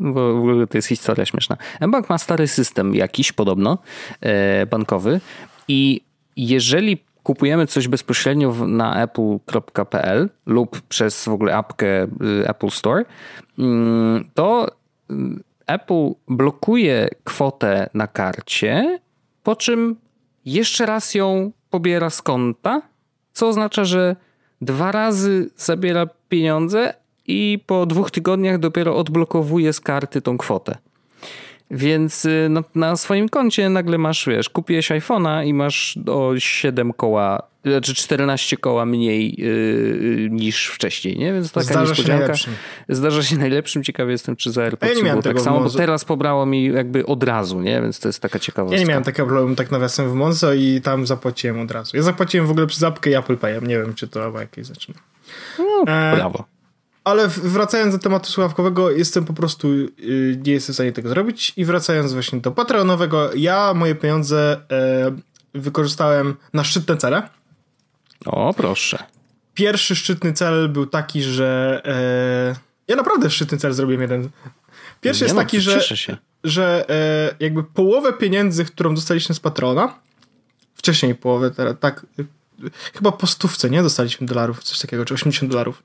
[0.00, 1.56] bo w ogóle to jest historia śmieszna.
[1.80, 3.78] mBank ma stary system jakiś podobno,
[4.20, 5.20] e, bankowy
[5.68, 6.00] i
[6.36, 13.04] jeżeli kupujemy coś bezpośrednio na apple.pl lub przez w ogóle apkę y, Apple Store,
[13.58, 14.66] mm, to
[15.10, 15.14] y,
[15.66, 18.98] Apple blokuje kwotę na karcie,
[19.42, 19.96] po czym
[20.44, 22.82] jeszcze raz ją pobiera z konta,
[23.32, 24.16] co oznacza, że
[24.60, 26.94] dwa razy zabiera pieniądze,
[27.26, 30.78] i po dwóch tygodniach dopiero odblokowuje z karty tą kwotę.
[31.70, 36.92] Więc y, na, na, swoim koncie nagle masz, wiesz, kupiłeś iPhone'a i masz o 7
[36.92, 41.32] koła, znaczy 14 koła mniej yy, niż wcześniej, nie?
[41.32, 42.36] Więc taka Zdarza niespodzianka.
[42.36, 42.50] Się
[42.88, 43.84] Zdarza się najlepszym.
[43.84, 47.06] Ciekawy jestem, czy za AirPods ja nie było tak samo, bo teraz pobrało mi jakby
[47.06, 47.82] od razu, nie?
[47.82, 48.76] Więc to jest taka ciekawostka.
[48.76, 51.96] Ja nie miałem takiego problemu tak nawiasem w Monzo i tam zapłaciłem od razu.
[51.96, 53.66] Ja zapłaciłem w ogóle przez apkę i Apple Payem.
[53.66, 54.98] Nie wiem, czy to jakieś zaczyna.
[55.58, 56.55] No, e, brawo.
[57.06, 61.52] Ale wracając do tematu słuchawkowego, jestem po prostu, yy, nie jestem w stanie tego zrobić.
[61.56, 64.60] I wracając właśnie do patronowego, ja moje pieniądze
[65.54, 67.28] yy, wykorzystałem na szczytne cele.
[68.24, 69.04] O, proszę.
[69.54, 71.82] Pierwszy szczytny cel był taki, że
[72.48, 72.56] yy,
[72.88, 74.28] ja naprawdę szczytny cel zrobiłem jeden.
[75.00, 75.80] Pierwszy nie jest no, taki, że,
[76.44, 79.98] że yy, jakby połowę pieniędzy, którą dostaliśmy z patrona,
[80.74, 82.06] wcześniej połowę, teraz tak,
[82.94, 83.82] chyba po stówce, nie?
[83.82, 85.82] Dostaliśmy dolarów, coś takiego, czy 80 dolarów.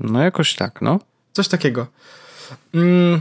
[0.00, 1.00] No jakoś tak, no.
[1.32, 1.86] Coś takiego.
[2.74, 3.20] Mm.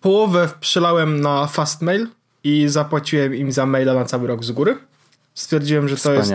[0.00, 2.08] Połowę przelałem na Fastmail
[2.44, 4.78] i zapłaciłem im za maila na cały rok z góry.
[5.34, 6.32] Stwierdziłem, że to, jest,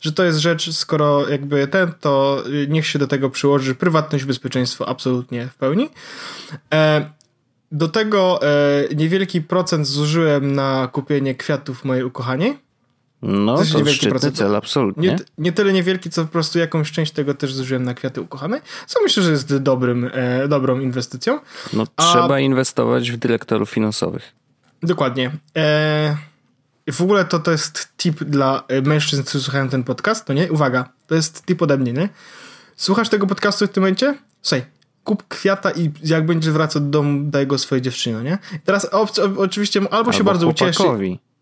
[0.00, 4.88] że to jest rzecz, skoro jakby ten, to niech się do tego przyłoży prywatność, bezpieczeństwo
[4.88, 5.90] absolutnie w pełni.
[6.72, 7.10] E,
[7.72, 12.58] do tego e, niewielki procent zużyłem na kupienie kwiatów mojej ukochanej.
[13.26, 14.36] No, to, to szczytny procent.
[14.36, 15.08] cel, absolutnie.
[15.08, 18.60] Nie, nie, tyle niewielki, co po prostu jakąś część tego też zużyłem na kwiaty ukochanej,
[18.86, 21.40] co myślę, że jest dobrym, e, dobrą inwestycją.
[21.72, 22.12] No, A...
[22.12, 24.32] trzeba inwestować w dyrektorów finansowych.
[24.82, 25.30] Dokładnie.
[25.56, 26.16] E,
[26.92, 30.52] w ogóle to, to jest tip dla e, mężczyzn, którzy słuchają ten podcast, to nie?
[30.52, 32.08] Uwaga, to jest tip ode mnie, nie?
[32.76, 34.18] Słuchasz tego podcastu w tym momencie?
[34.42, 34.66] Słuchaj,
[35.04, 38.38] kup kwiata i jak będziesz wracał do domu, daj go swojej dziewczynie, nie?
[38.64, 38.84] Teraz
[39.36, 40.82] oczywiście albo, albo się bardzo ucieszy.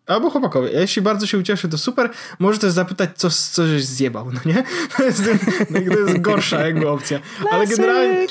[0.07, 0.69] Albo chłopakowi.
[0.73, 2.11] Jeśli bardzo się ucieszy, to super.
[2.39, 4.65] Może też zapytać, co, co żeś zjebał, no nie?
[4.97, 5.23] To jest,
[5.69, 7.21] to jest gorsza jakby opcja.
[7.51, 8.27] Ale generalnie,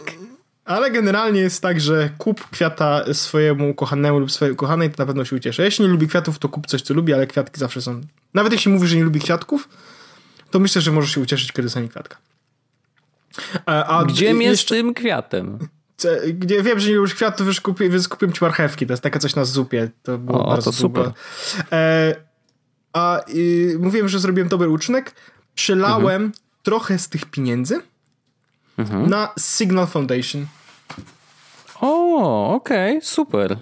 [0.65, 5.25] ale generalnie jest tak, że kup kwiata swojemu ukochanemu lub swojej ukochanej, to na pewno
[5.25, 5.63] się ucieszy.
[5.63, 8.01] Jeśli nie lubi kwiatów, to kup coś, co lubi, ale kwiatki zawsze są...
[8.33, 9.69] Nawet jeśli mówisz, że nie lubi kwiatków,
[10.51, 12.17] to myślę, że możesz się ucieszyć, kiedy dostanie kwiatka.
[13.65, 15.59] A, a Gdzie mnie z tym kwiatem?
[16.33, 18.87] Gdzie wiem, że nie lubisz kwiatów, więc kupiłem, więc kupiłem ci marchewki.
[18.87, 19.89] To jest taka coś na zupie.
[20.03, 21.11] To było o, bardzo to super.
[21.71, 22.15] E,
[22.93, 25.15] a y, mówiłem, że zrobiłem dobry uczynek.
[25.55, 26.31] Przelałem mhm.
[26.63, 27.81] trochę z tych pieniędzy
[28.77, 29.09] mhm.
[29.09, 30.45] na Signal Foundation.
[31.81, 33.57] O, okej, okay, super.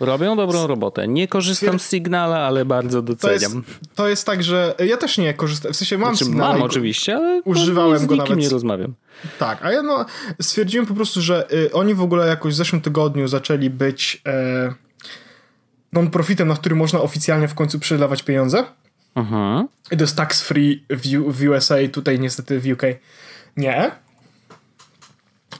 [0.00, 1.08] Robią dobrą robotę.
[1.08, 3.52] Nie korzystam z Signala, ale bardzo doceniam.
[3.52, 5.72] To jest, to jest tak, że ja też nie korzystam.
[5.72, 6.52] W sensie mam znaczy, Signala.
[6.52, 8.38] Mam oczywiście, ale używałem z go nawet.
[8.38, 8.94] nie rozmawiam.
[9.38, 10.06] Tak, a ja no,
[10.40, 14.74] stwierdziłem po prostu, że y, oni w ogóle jakoś w zeszłym tygodniu zaczęli być e,
[15.92, 18.64] non-profitem, na który można oficjalnie w końcu przelewać pieniądze.
[19.14, 19.68] Mhm.
[19.90, 22.82] I to jest tax free w, w USA, tutaj niestety w UK
[23.56, 23.90] nie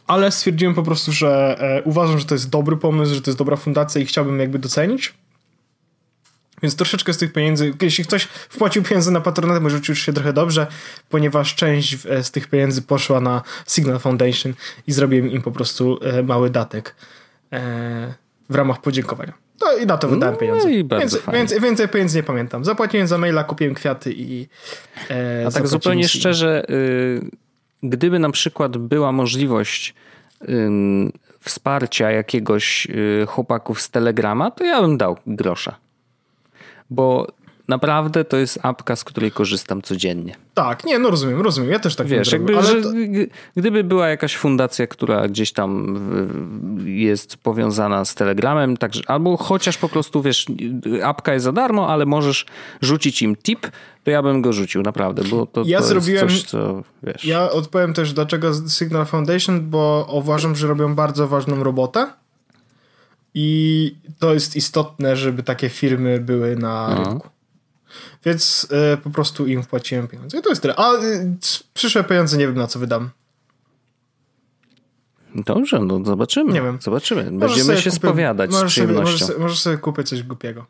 [0.07, 3.39] ale stwierdziłem po prostu, że e, uważam, że to jest dobry pomysł, że to jest
[3.39, 5.15] dobra fundacja i chciałbym jakby docenić.
[6.63, 10.33] Więc troszeczkę z tych pieniędzy, jeśli ktoś wpłacił pieniądze na patronat, może czuć się trochę
[10.33, 10.67] dobrze,
[11.09, 14.55] ponieważ część e, z tych pieniędzy poszła na Signal Foundation
[14.87, 16.95] i zrobiłem im po prostu e, mały datek
[17.53, 18.15] e,
[18.51, 19.33] w ramach podziękowania.
[19.59, 20.73] To i na to wydałem no pieniądze.
[20.73, 22.65] I bardzo więcej, więcej, pieniędzy nie pamiętam.
[22.65, 24.49] Zapłaciłem za maila, kupiłem kwiaty i.
[25.11, 27.31] E, A tak zupełnie szczerze, y,
[27.83, 29.95] gdyby na przykład była możliwość
[31.41, 35.77] wsparcia jakiegoś y, chłopaków z Telegrama, to ja bym dał grosza.
[36.91, 37.27] Bo
[37.69, 40.37] naprawdę to jest apka, z której korzystam codziennie.
[40.55, 41.71] Tak, nie, no rozumiem, rozumiem.
[41.71, 42.89] Ja też tak Wiesz, jakby, ale to...
[43.57, 45.99] gdyby była jakaś fundacja, która gdzieś tam
[46.85, 50.47] jest powiązana z Telegramem, także, albo chociaż po prostu, wiesz,
[51.03, 52.47] apka jest za darmo, ale możesz
[52.81, 53.67] rzucić im tip,
[54.05, 57.25] to ja bym go rzucił, naprawdę, bo to, ja to zrobiłem, coś, co, wiesz...
[57.25, 62.07] Ja odpowiem też, dlaczego Signal Foundation, bo uważam, że robią bardzo ważną robotę
[63.35, 67.05] i to jest istotne, żeby takie firmy były na no.
[67.05, 67.29] rynku.
[68.25, 70.39] Więc y, po prostu im wpłaciłem pieniądze.
[70.39, 70.77] I to jest tyle.
[70.77, 71.37] A y,
[71.75, 73.11] przyszłe pieniądze nie wiem na co wydam.
[75.35, 76.53] Dobrze, no zobaczymy.
[76.53, 76.79] Nie wiem.
[76.81, 77.23] Zobaczymy.
[77.33, 79.27] Będziemy się kupię, spowiadać z przyjemnością.
[79.27, 80.67] Sobie, możesz, sobie kupić coś głupiego.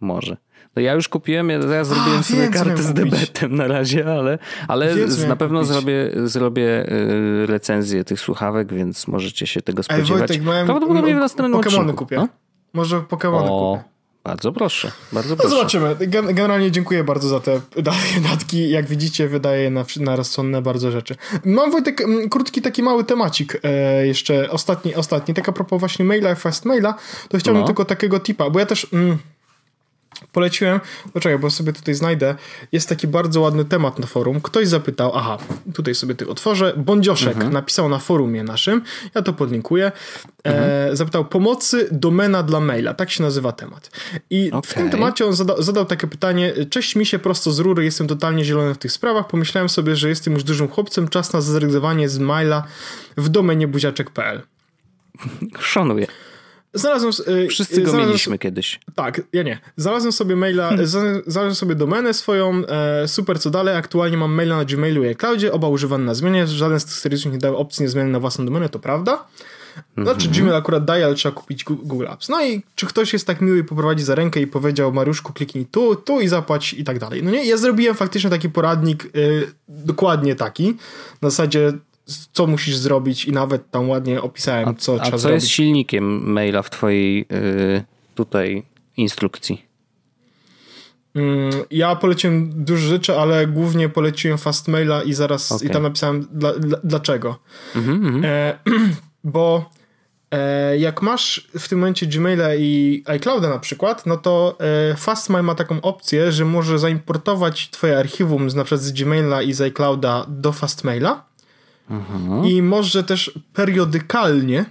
[0.00, 0.36] Może.
[0.76, 4.38] No ja już kupiłem, ja, zrobiłem A, sobie kartę z debetem na razie, ale,
[4.68, 4.94] ale
[5.28, 5.72] na pewno kupić.
[5.72, 10.30] zrobię, zrobię y, recenzję tych słuchawek, więc możecie się tego spodziewać.
[10.30, 12.04] Ej, Wojtek, Prawdopodobnie w następnym Pokemony odcinku.
[12.04, 12.16] kupię.
[12.16, 12.28] No?
[12.72, 13.95] Może Pokemony kupię.
[14.26, 15.50] Bardzo proszę, bardzo no proszę.
[15.50, 15.96] No zobaczymy.
[16.34, 17.60] Generalnie dziękuję bardzo za te
[18.30, 18.70] datki.
[18.70, 21.16] Jak widzicie, wydaje na, na rozsądne bardzo rzeczy.
[21.44, 25.34] Mam Wojtek krótki taki mały temacik e, jeszcze ostatni, ostatni.
[25.34, 26.94] Tak a propos właśnie maila i fast maila,
[27.28, 27.66] to chciałbym no.
[27.66, 28.86] tylko takiego tipa, bo ja też...
[28.92, 29.18] Mm,
[30.32, 30.80] poleciłem,
[31.12, 32.34] poczekaj, bo sobie tutaj znajdę,
[32.72, 34.40] jest taki bardzo ładny temat na forum.
[34.40, 35.38] Ktoś zapytał, aha,
[35.74, 37.52] tutaj sobie ty otworzę, Bądzioszek mhm.
[37.52, 38.82] napisał na forumie naszym,
[39.14, 39.92] ja to podlinkuję, e,
[40.44, 40.92] mhm.
[40.92, 43.90] e, zapytał pomocy domena dla maila, tak się nazywa temat.
[44.30, 44.70] I okay.
[44.70, 48.06] w tym temacie on zadał, zadał takie pytanie, cześć mi się prosto z rury, jestem
[48.06, 52.08] totalnie zielony w tych sprawach, pomyślałem sobie, że jestem już dużym chłopcem, czas na zrezygnowanie
[52.08, 52.64] z maila
[53.16, 54.42] w domenie buziaczek.pl.
[55.60, 56.06] Szanuję.
[56.74, 57.12] Znalazłem.
[57.36, 58.80] Yy, Wszyscy go znalazłem, mieliśmy kiedyś.
[58.94, 59.58] Tak, ja nie.
[59.76, 60.86] Znalazłem sobie maila, hmm.
[60.86, 63.76] znalazłem sobie domenę swoją, e, super co dalej.
[63.76, 66.46] Aktualnie mam maila na Gmailu i iCloudzie, oba używam na zmianie.
[66.46, 69.24] Żaden z tych serwisów nie dał opcji zmiany na własną domenę, to prawda.
[69.98, 72.28] Znaczy Gmail akurat daje, ale trzeba kupić Google Apps.
[72.28, 75.66] No i czy ktoś jest tak miły i poprowadzi za rękę i powiedział Mariuszku kliknij
[75.66, 77.22] tu, tu i zapłać i tak dalej.
[77.22, 80.76] No nie, ja zrobiłem faktycznie taki poradnik, yy, dokładnie taki,
[81.22, 81.72] na zasadzie
[82.32, 85.34] co musisz zrobić i nawet tam ładnie opisałem, co a, trzeba a co zrobić.
[85.42, 87.84] jest silnikiem maila w twojej yy,
[88.14, 88.62] tutaj
[88.96, 89.66] instrukcji?
[91.14, 95.68] Mm, ja poleciłem dużo rzeczy, ale głównie poleciłem Fastmaila i zaraz okay.
[95.68, 97.38] i tam napisałem dla, dla, dlaczego.
[97.74, 98.24] Mm -hmm.
[98.24, 98.58] e,
[99.24, 99.70] bo
[100.30, 104.58] e, jak masz w tym momencie Gmaila i iClouda na przykład, no to
[104.90, 109.42] e, Fastmail ma taką opcję, że może zaimportować twoje archiwum z, na przykład z Gmaila
[109.42, 111.26] i z iClouda do Fastmaila
[111.90, 112.44] Mhm.
[112.44, 114.64] I może też periodykalnie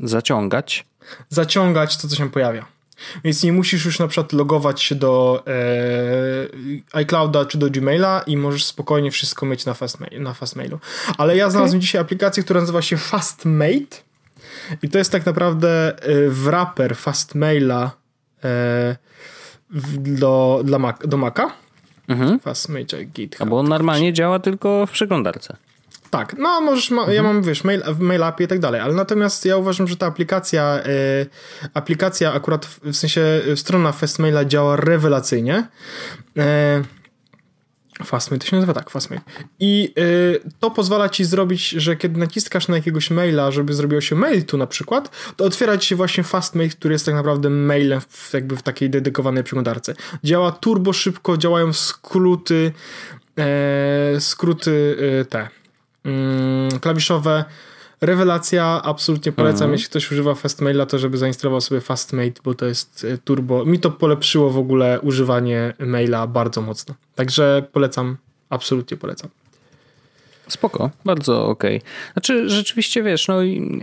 [0.00, 0.86] zaciągać.
[1.28, 2.66] Zaciągać to, co się pojawia.
[3.24, 8.36] Więc nie musisz już na przykład logować się do e, iClouda czy do Gmaila i
[8.36, 10.78] możesz spokojnie wszystko mieć na, Fastmail, na Fastmailu.
[11.18, 11.80] Ale ja znalazłem okay.
[11.80, 13.96] dzisiaj aplikację, która nazywa się Fastmate
[14.82, 17.90] I to jest tak naprawdę e, wrapper Fastmaila
[18.44, 18.96] e,
[19.98, 21.50] do, dla Mac, do Maca.
[22.08, 22.40] Mhm.
[22.40, 23.42] Fastmail GitHub.
[23.42, 25.56] A bo on normalnie działa tylko w przeglądarce.
[26.14, 27.16] Tak, no możesz, ma, mhm.
[27.16, 30.06] ja mam, wiesz, mail, mail API i tak dalej, ale natomiast ja uważam, że ta
[30.06, 31.26] aplikacja, y,
[31.74, 35.66] aplikacja akurat w, w sensie strona Fastmaila działa rewelacyjnie.
[36.38, 39.20] Y, Fastmail to się nazywa tak, Fastmail.
[39.60, 44.16] I y, to pozwala ci zrobić, że kiedy naciskasz na jakiegoś maila, żeby zrobiło się
[44.16, 48.00] mail tu na przykład, to otwiera ci się właśnie Fastmail, który jest tak naprawdę mailem
[48.08, 49.94] w, jakby w takiej dedykowanej przeglądarce.
[50.24, 52.72] Działa turbo szybko, działają skróty,
[53.38, 54.96] e, skróty
[55.28, 55.48] te
[56.04, 57.44] mm, klawiszowe.
[58.00, 59.72] Rewelacja, absolutnie polecam, mhm.
[59.72, 63.64] jeśli ktoś używa Fastmaila, to żeby zainstalował sobie Fastmate, bo to jest e, turbo.
[63.64, 66.94] Mi to polepszyło w ogóle używanie maila bardzo mocno.
[67.14, 68.16] Także polecam,
[68.50, 69.30] absolutnie polecam.
[70.48, 71.76] Spoko, bardzo okej.
[71.76, 71.90] Okay.
[72.12, 73.38] Znaczy, rzeczywiście wiesz, no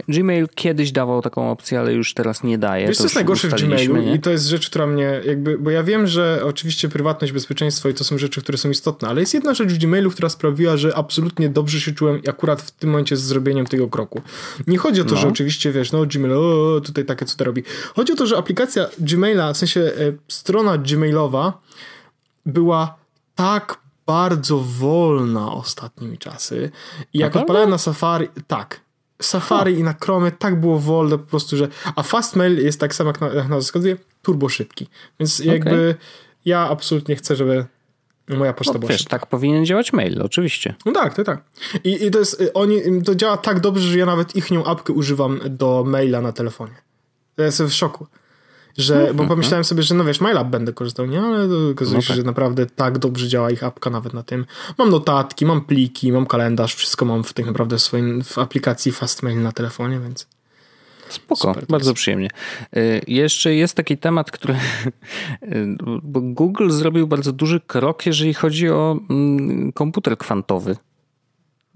[0.07, 2.87] Gmail kiedyś dawał taką opcję, ale już teraz nie daje.
[2.87, 4.13] Wiesz, to jest najgorsze w Gmailu nie?
[4.13, 7.93] i to jest rzecz, która mnie jakby, bo ja wiem, że oczywiście prywatność, bezpieczeństwo i
[7.93, 10.95] to są rzeczy, które są istotne, ale jest jedna rzecz w Gmailu, która sprawiła, że
[10.97, 14.21] absolutnie dobrze się czułem akurat w tym momencie z zrobieniem tego kroku.
[14.67, 15.21] Nie chodzi o to, no.
[15.21, 17.63] że oczywiście, wiesz, no Gmail, o, tutaj takie co to robi.
[17.95, 19.91] Chodzi o to, że aplikacja Gmaila, w sensie e,
[20.27, 21.61] strona Gmailowa
[22.45, 22.95] była
[23.35, 26.71] tak bardzo wolna ostatnimi czasy.
[27.13, 28.81] I jak odpalałem na Safari, tak.
[29.21, 31.67] Safari i na Chrome tak było wolne po prostu, że.
[31.95, 34.87] A Fastmail jest tak samo jak na, jak na wskazuje, turbo szybki.
[35.19, 35.95] Więc jakby okay.
[36.45, 37.65] ja absolutnie chcę, żeby
[38.27, 39.19] moja poczta no, była wiesz, szybka.
[39.19, 40.75] tak powinien działać mail, oczywiście.
[40.85, 41.43] No tak, to tak.
[41.83, 44.93] I, I, to jest, oni, to działa tak dobrze, że ja nawet ich nią apkę
[44.93, 46.75] używam do maila na telefonie.
[47.37, 48.07] Ja jestem w szoku
[48.77, 49.29] że, bo mhm.
[49.29, 51.21] pomyślałem sobie, że no wiesz, MyLab będę korzystał, nie?
[51.21, 52.17] Ale okazuje no się, tak.
[52.17, 54.45] że naprawdę tak dobrze działa ich apka nawet na tym.
[54.77, 58.91] Mam notatki, mam pliki, mam kalendarz, wszystko mam w tak naprawdę w swoim, w aplikacji
[58.91, 60.27] Fastmail na telefonie, więc...
[61.09, 62.29] Spoko, Super, bardzo przyjemnie.
[62.77, 64.55] Y, jeszcze jest taki temat, który.
[66.39, 70.75] Google zrobił bardzo duży krok, jeżeli chodzi o mm, komputer kwantowy.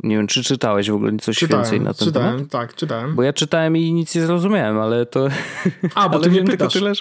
[0.04, 2.52] Nie wiem, czy czytałeś w ogóle coś czytałem, więcej na ten czytałem, temat?
[2.52, 3.16] tak, czytałem.
[3.16, 5.28] Bo ja czytałem i nic nie zrozumiałem, ale to...
[5.96, 6.74] A, bo ty mnie pytasz.
[6.74, 6.94] Tyle,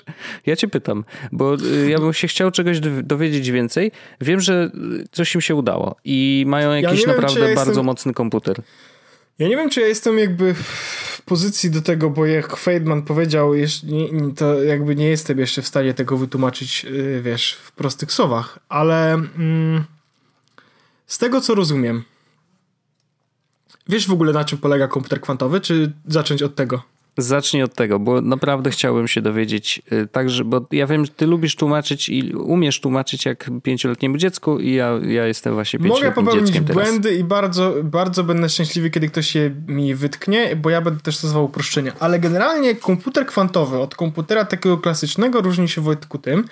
[0.46, 3.92] ja cię pytam, bo y, ja bym się chciał czegoś dowiedzieć więcej.
[4.20, 4.70] Wiem, że
[5.12, 7.86] coś im się udało i mają jakiś ja naprawdę wiem, ja bardzo jestem...
[7.86, 8.62] mocny komputer.
[9.38, 13.52] Ja nie wiem, czy ja jestem jakby w pozycji do tego, bo jak Feldman powiedział,
[14.36, 19.12] to jakby nie jestem jeszcze w stanie tego wytłumaczyć, y, wiesz, w prostych słowach, ale
[19.12, 19.84] mm,
[21.06, 22.04] z tego, co rozumiem,
[23.88, 26.82] Wiesz w ogóle na czym polega komputer kwantowy, czy zacząć od tego?
[27.18, 31.26] Zacznij od tego, bo naprawdę chciałbym się dowiedzieć, y, także, bo ja wiem, że ty
[31.26, 36.32] lubisz tłumaczyć i umiesz tłumaczyć jak pięcioletniemu dziecku i ja, ja jestem właśnie pięcioletnim Mogę
[36.32, 41.00] popełnić błędy i bardzo, bardzo będę szczęśliwy, kiedy ktoś się mi wytknie, bo ja będę
[41.00, 41.92] też stosował uproszczenia.
[42.00, 46.44] Ale generalnie komputer kwantowy od komputera takiego klasycznego różni się Wojtku tym,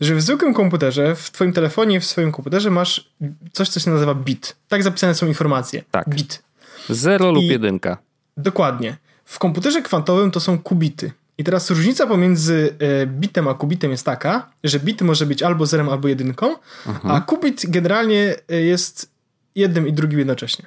[0.00, 3.10] że w zwykłym komputerze, w twoim telefonie, w swoim komputerze masz
[3.52, 4.56] coś, co się nazywa bit.
[4.68, 5.82] Tak zapisane są informacje.
[5.90, 6.08] Tak.
[6.08, 6.46] Bit.
[6.88, 7.98] Zero lub jedynka.
[8.36, 8.96] Dokładnie.
[9.24, 11.12] W komputerze kwantowym to są kubity.
[11.38, 15.66] I teraz różnica pomiędzy e, bitem a kubitem jest taka, że bit może być albo
[15.66, 16.56] zerem, albo jedynką,
[16.86, 17.14] mhm.
[17.14, 19.10] a kubit generalnie e, jest
[19.54, 20.66] jednym i drugim jednocześnie.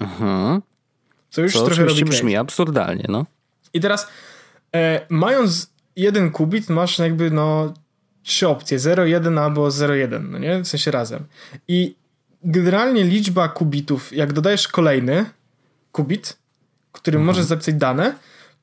[0.00, 0.62] Mhm.
[1.30, 3.26] Co już Co trochę robi brzmi absurdalnie, no.
[3.74, 4.08] I teraz
[4.74, 7.74] e, mając jeden kubit, masz jakby no
[8.22, 10.58] trzy opcje, 0, 1 albo 0, 1, no nie?
[10.58, 11.24] W sensie razem.
[11.68, 11.94] I
[12.44, 15.24] generalnie liczba kubitów, jak dodajesz kolejny
[15.92, 16.36] kubit,
[16.92, 17.26] którym mhm.
[17.26, 18.14] możesz zapisać dane,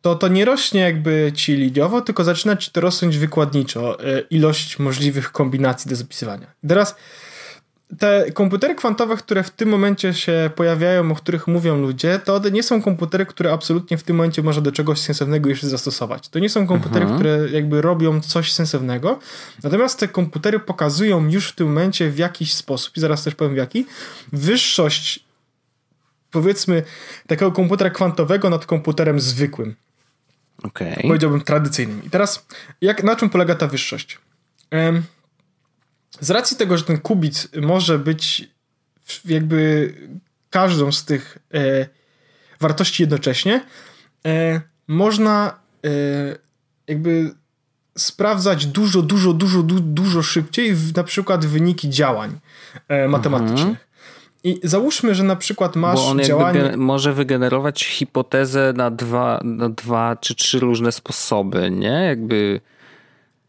[0.02, 4.80] to to nie rośnie jakby ci liniowo, tylko zaczyna ci to rosnąć wykładniczo, e, ilość
[4.80, 6.48] możliwych kombinacji do zapisywania.
[6.68, 6.96] teraz
[8.00, 12.64] te komputery kwantowe, które w tym momencie się pojawiają, o których mówią ludzie, to nie
[12.64, 16.30] są komputery, które absolutnie w tym momencie można do czegoś sensownego jeszcze zastosować.
[16.30, 17.20] To nie są komputery, mhm.
[17.20, 19.20] które jakby robią coś sensownego.
[19.64, 23.54] Natomiast te komputery pokazują już w tym momencie w jakiś sposób, i zaraz też powiem
[23.54, 23.86] w jaki,
[24.34, 25.26] wyższość
[26.32, 26.84] powiedzmy
[27.28, 29.76] takiego komputera kwantowego nad komputerem zwykłym.
[30.64, 30.98] Okay.
[31.02, 32.02] Powiedziałbym tradycyjnym.
[32.04, 32.46] I teraz
[32.82, 34.20] jak, na czym polega ta wyższość?
[34.72, 35.04] Um,
[36.20, 38.50] z racji tego, że ten kubit może być
[39.26, 39.94] jakby
[40.50, 41.88] każdą z tych e,
[42.60, 43.62] wartości jednocześnie,
[44.26, 45.90] e, można e,
[46.88, 47.32] jakby
[47.98, 52.40] sprawdzać dużo, dużo, dużo, du, dużo szybciej w, na przykład wyniki działań
[52.88, 53.60] e, matematycznych.
[53.60, 53.78] Mhm.
[54.44, 56.78] I załóżmy, że na przykład masz Bo on działanie...
[56.78, 61.88] może wygenerować hipotezę na dwa, na dwa czy trzy różne sposoby, nie?
[61.88, 62.62] Jakby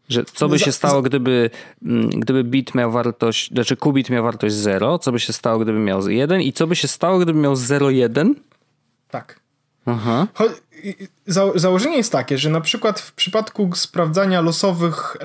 [0.09, 1.49] że co by się stało, gdyby,
[1.83, 5.79] mm, gdyby bit miał wartość, znaczy kubit miał wartość 0, co by się stało, gdyby
[5.79, 8.33] miał 1 i co by się stało, gdyby miał 0,1?
[9.09, 9.39] Tak.
[9.85, 10.27] Aha.
[11.27, 15.17] za, założenie jest takie, że na przykład w przypadku sprawdzania losowych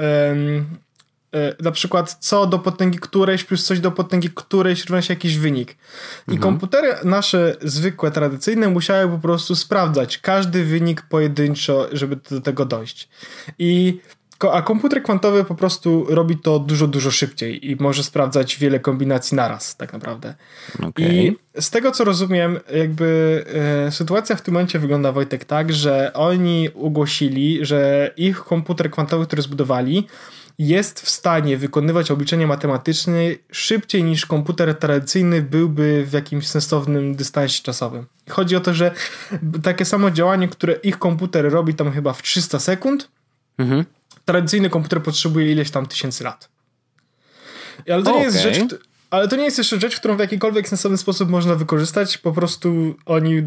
[1.35, 5.39] E, na przykład co do potęgi którejś plus coś do potęgi którejś równa się jakiś
[5.39, 5.71] wynik.
[6.29, 6.41] I mhm.
[6.41, 13.09] komputery nasze zwykłe, tradycyjne musiały po prostu sprawdzać każdy wynik pojedynczo, żeby do tego dojść.
[13.59, 14.01] I
[14.51, 19.37] a komputer kwantowy po prostu robi to dużo, dużo szybciej i może sprawdzać wiele kombinacji
[19.37, 20.35] naraz, tak naprawdę.
[20.83, 21.15] Okay.
[21.15, 23.45] I z tego co rozumiem, jakby
[23.87, 29.27] e, sytuacja w tym momencie wygląda, Wojtek, tak, że oni ogłosili, że ich komputer kwantowy,
[29.27, 30.07] który zbudowali,
[30.59, 33.21] jest w stanie wykonywać obliczenia matematyczne
[33.53, 38.07] szybciej niż komputer tradycyjny byłby w jakimś sensownym dystansie czasowym.
[38.31, 38.91] Chodzi o to, że
[39.63, 43.09] takie samo działanie, które ich komputer robi tam chyba w 300 sekund,
[43.59, 43.85] mhm.
[44.25, 46.49] Tradycyjny komputer potrzebuje ileś tam tysięcy lat.
[47.93, 48.21] Ale to okay.
[48.21, 48.59] nie jest rzecz,
[49.11, 52.19] ale to nie jest jeszcze rzecz, którą w jakikolwiek sensowny sposób można wykorzystać.
[52.19, 53.43] Po prostu oni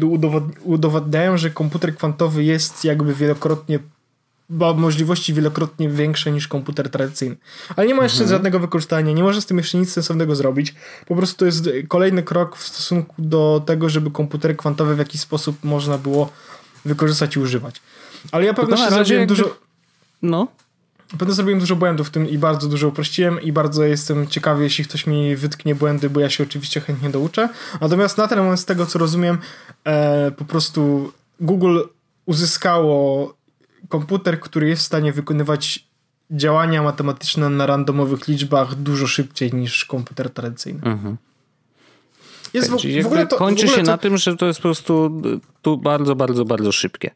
[0.64, 3.78] udowadniają, że komputer kwantowy jest jakby wielokrotnie
[4.50, 7.36] ma możliwości wielokrotnie większe niż komputer tradycyjny.
[7.76, 8.30] Ale nie ma jeszcze mhm.
[8.30, 10.74] żadnego wykorzystania, nie może z tym jeszcze nic sensownego zrobić.
[11.06, 15.20] Po prostu to jest kolejny krok w stosunku do tego, żeby komputery kwantowe w jakiś
[15.20, 16.32] sposób można było
[16.84, 17.82] wykorzystać i używać.
[18.32, 19.34] Ale ja pewnie się zrobiłem jakby...
[19.34, 19.56] dużo...
[20.22, 20.48] No.
[21.18, 24.84] Pewnie zrobiłem dużo błędów w tym i bardzo dużo uprościłem i bardzo jestem ciekawy, jeśli
[24.84, 27.48] ktoś mi wytknie błędy, bo ja się oczywiście chętnie douczę.
[27.80, 29.38] Natomiast na ten moment, z tego co rozumiem,
[29.84, 31.80] e, po prostu Google
[32.26, 33.34] uzyskało
[33.88, 35.86] komputer, który jest w stanie wykonywać
[36.30, 40.80] działania matematyczne na randomowych liczbach dużo szybciej niż komputer tradycyjny.
[40.82, 41.16] Mhm.
[42.54, 43.90] Jest w, w ogóle to, kończy w ogóle się to...
[43.90, 45.22] na tym, że to jest po prostu
[45.62, 47.10] tu bardzo, bardzo, bardzo szybkie.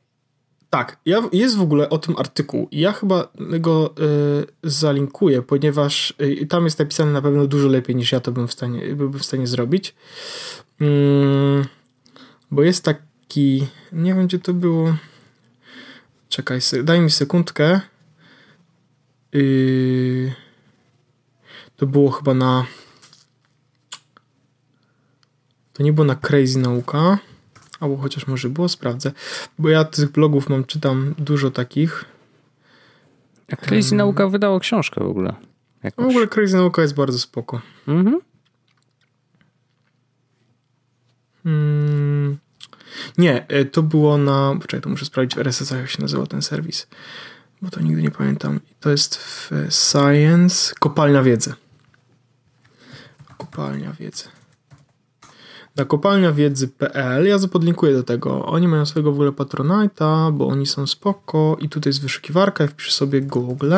[0.71, 3.29] Tak, ja, jest w ogóle o tym artykuł ja chyba
[3.61, 3.95] go
[4.62, 8.49] y, zalinkuję, ponieważ y, tam jest napisane na pewno dużo lepiej niż ja to bym
[8.49, 9.95] w stanie, byłbym w stanie zrobić.
[10.83, 11.64] Y,
[12.51, 14.95] bo jest taki, nie wiem gdzie to było,
[16.31, 17.81] Czekaj, daj mi sekundkę.
[19.33, 20.33] Yy,
[21.77, 22.66] to było chyba na.
[25.73, 27.18] To nie było na Crazy Nauka.
[27.81, 29.12] Albo chociaż może było, sprawdzę.
[29.59, 32.05] Bo ja tych blogów mam, czytam dużo takich.
[33.53, 35.35] A Crazy um, Nauka wydało książkę w ogóle.
[35.83, 36.07] Jakoś.
[36.07, 37.61] W ogóle Crazy Nauka jest bardzo spoko.
[37.89, 38.20] Mhm.
[41.43, 42.39] Hmm.
[43.18, 44.55] Nie, e, to było na.
[44.61, 46.87] Poczekaj, to muszę sprawdzić w RSS, jak się nazywał ten serwis.
[47.62, 48.61] Bo to nigdy nie pamiętam.
[48.81, 51.55] To jest w Science Kopalnia Wiedzy.
[53.39, 54.24] Kopalnia Wiedzy.
[55.77, 58.47] Na kopalniawiedzy.pl ja zapodlinkuję do tego.
[58.47, 62.71] Oni mają swojego w ogóle Patronite'a, bo oni są spoko i tutaj jest wyszukiwarka, ja
[62.71, 63.75] wpiszę sobie Google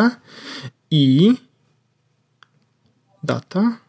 [0.90, 1.34] i
[3.22, 3.82] data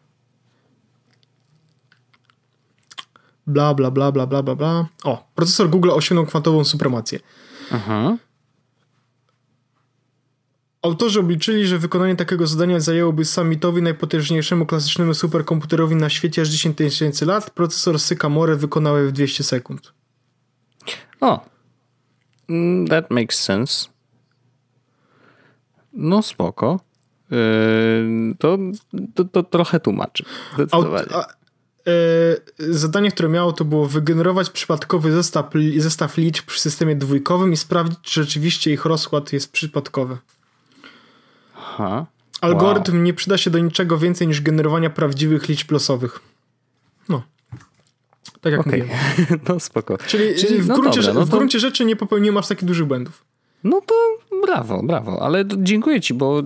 [3.46, 4.86] bla, bla, bla, bla, bla, bla, bla.
[5.04, 7.20] O, procesor Google osiągnął kwantową supremację.
[7.70, 8.16] Aha.
[10.84, 16.76] Autorzy obliczyli, że wykonanie takiego zadania zajęłoby summitowi najpotężniejszemu klasycznemu superkomputerowi na świecie aż 10
[16.76, 17.50] tysięcy lat.
[17.50, 19.92] Procesor Sycamore wykonał je w 200 sekund.
[21.20, 21.44] O,
[22.48, 23.88] mm, that makes sense.
[25.92, 26.80] No spoko.
[27.30, 28.58] Yy, to,
[29.14, 30.24] to, to trochę tłumaczy.
[30.54, 31.12] Zdecydowanie.
[31.12, 31.26] Aut,
[31.86, 37.56] E, zadanie, które miało, to było wygenerować przypadkowy zestaw, zestaw liczb przy systemie dwójkowym i
[37.56, 40.16] sprawdzić, czy rzeczywiście ich rozkład jest przypadkowy.
[41.74, 42.06] Aha.
[42.40, 43.02] Algorytm wow.
[43.02, 46.20] nie przyda się do niczego więcej niż generowania prawdziwych liczb losowych.
[47.08, 47.22] No.
[48.40, 48.78] Tak jak okay.
[48.78, 48.98] mówiłem.
[49.48, 49.98] No spoko.
[49.98, 51.26] Czyli, Czyli w, no gruncie, dobra, no to...
[51.26, 53.24] w gruncie rzeczy nie popełniłem aż takich dużych błędów.
[53.64, 53.94] No to
[54.46, 56.44] brawo, brawo, ale dziękuję ci, bo y,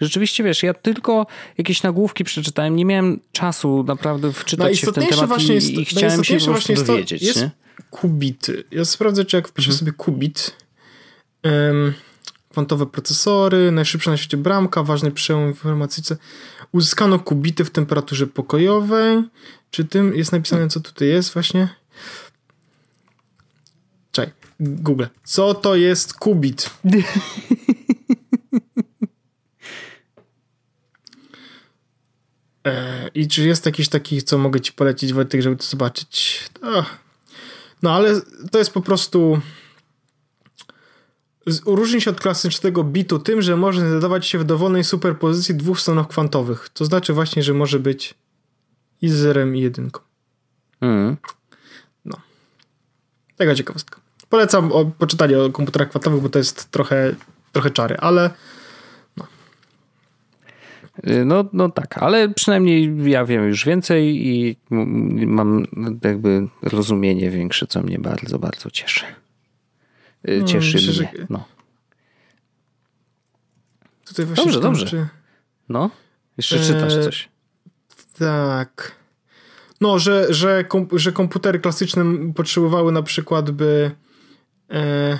[0.00, 1.26] rzeczywiście wiesz, ja tylko
[1.58, 5.84] jakieś nagłówki przeczytałem, nie miałem czasu naprawdę wczytać się w ten temat i, jest, i
[5.84, 7.22] chciałem się po prostu jest dowiedzieć.
[7.22, 7.46] jest
[7.90, 8.64] kubity.
[8.70, 9.78] Ja sprawdzę, czy jak wpiszę mhm.
[9.78, 10.56] sobie kubit,
[11.44, 11.92] um,
[12.58, 16.16] kwantowe procesory, najszybsza na świecie bramka, ważny przełom w informatyce.
[16.72, 19.22] Uzyskano kubity w temperaturze pokojowej.
[19.70, 21.68] Czy tym jest napisane, co tutaj jest właśnie?
[24.12, 25.04] Czekaj, Google.
[25.24, 26.70] Co to jest kubit?
[32.66, 36.44] e, I czy jest jakiś taki, co mogę ci polecić, Wojtek, żeby to zobaczyć?
[37.82, 39.40] No, ale to jest po prostu...
[41.66, 46.08] Różni się od klasycznego bitu tym, że może znajdować się w dowolnej superpozycji dwóch stronach
[46.08, 46.68] kwantowych.
[46.68, 48.14] To znaczy właśnie, że może być
[49.02, 50.00] i zerem i jedynką.
[50.80, 51.16] Mm.
[52.04, 52.16] No.
[53.36, 54.00] Taka ciekawostka.
[54.28, 57.14] Polecam o, poczytanie o komputerach kwantowych, bo to jest trochę,
[57.52, 58.30] trochę czary, ale
[59.16, 59.26] no.
[61.24, 64.56] No, no tak, ale przynajmniej ja wiem już więcej i
[65.26, 65.66] mam
[66.04, 69.04] jakby rozumienie większe, co mnie bardzo, bardzo cieszy.
[70.24, 71.18] No, cieszy myślę, mnie.
[71.18, 71.26] Że...
[71.30, 71.44] No.
[74.04, 74.86] Tutaj właśnie dobrze, dobrze.
[74.86, 75.08] Czy...
[75.68, 75.90] No,
[76.36, 77.28] jeszcze czytasz e, coś.
[78.18, 78.98] Tak.
[79.80, 82.04] No, że, że, kom, że komputery klasyczne
[82.34, 83.90] potrzebowały na przykład by.
[84.70, 85.18] E,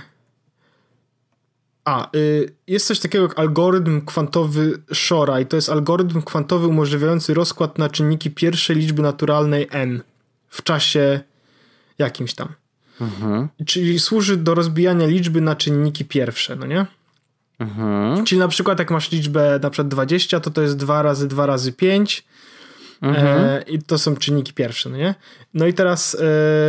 [1.89, 7.35] a, y, jest coś takiego jak algorytm kwantowy Shora i to jest algorytm kwantowy umożliwiający
[7.35, 10.03] rozkład na czynniki pierwszej liczby naturalnej n
[10.49, 11.21] w czasie
[11.99, 12.49] jakimś tam.
[13.01, 13.49] Mhm.
[13.67, 16.87] Czyli służy do rozbijania liczby na czynniki pierwsze, no nie?
[17.59, 18.25] Mhm.
[18.25, 21.47] Czyli na przykład jak masz liczbę na przykład 20, to to jest 2 razy 2
[21.47, 22.25] razy 5
[23.03, 23.45] mhm.
[23.45, 25.15] e, i to są czynniki pierwsze, no nie?
[25.55, 26.17] No i teraz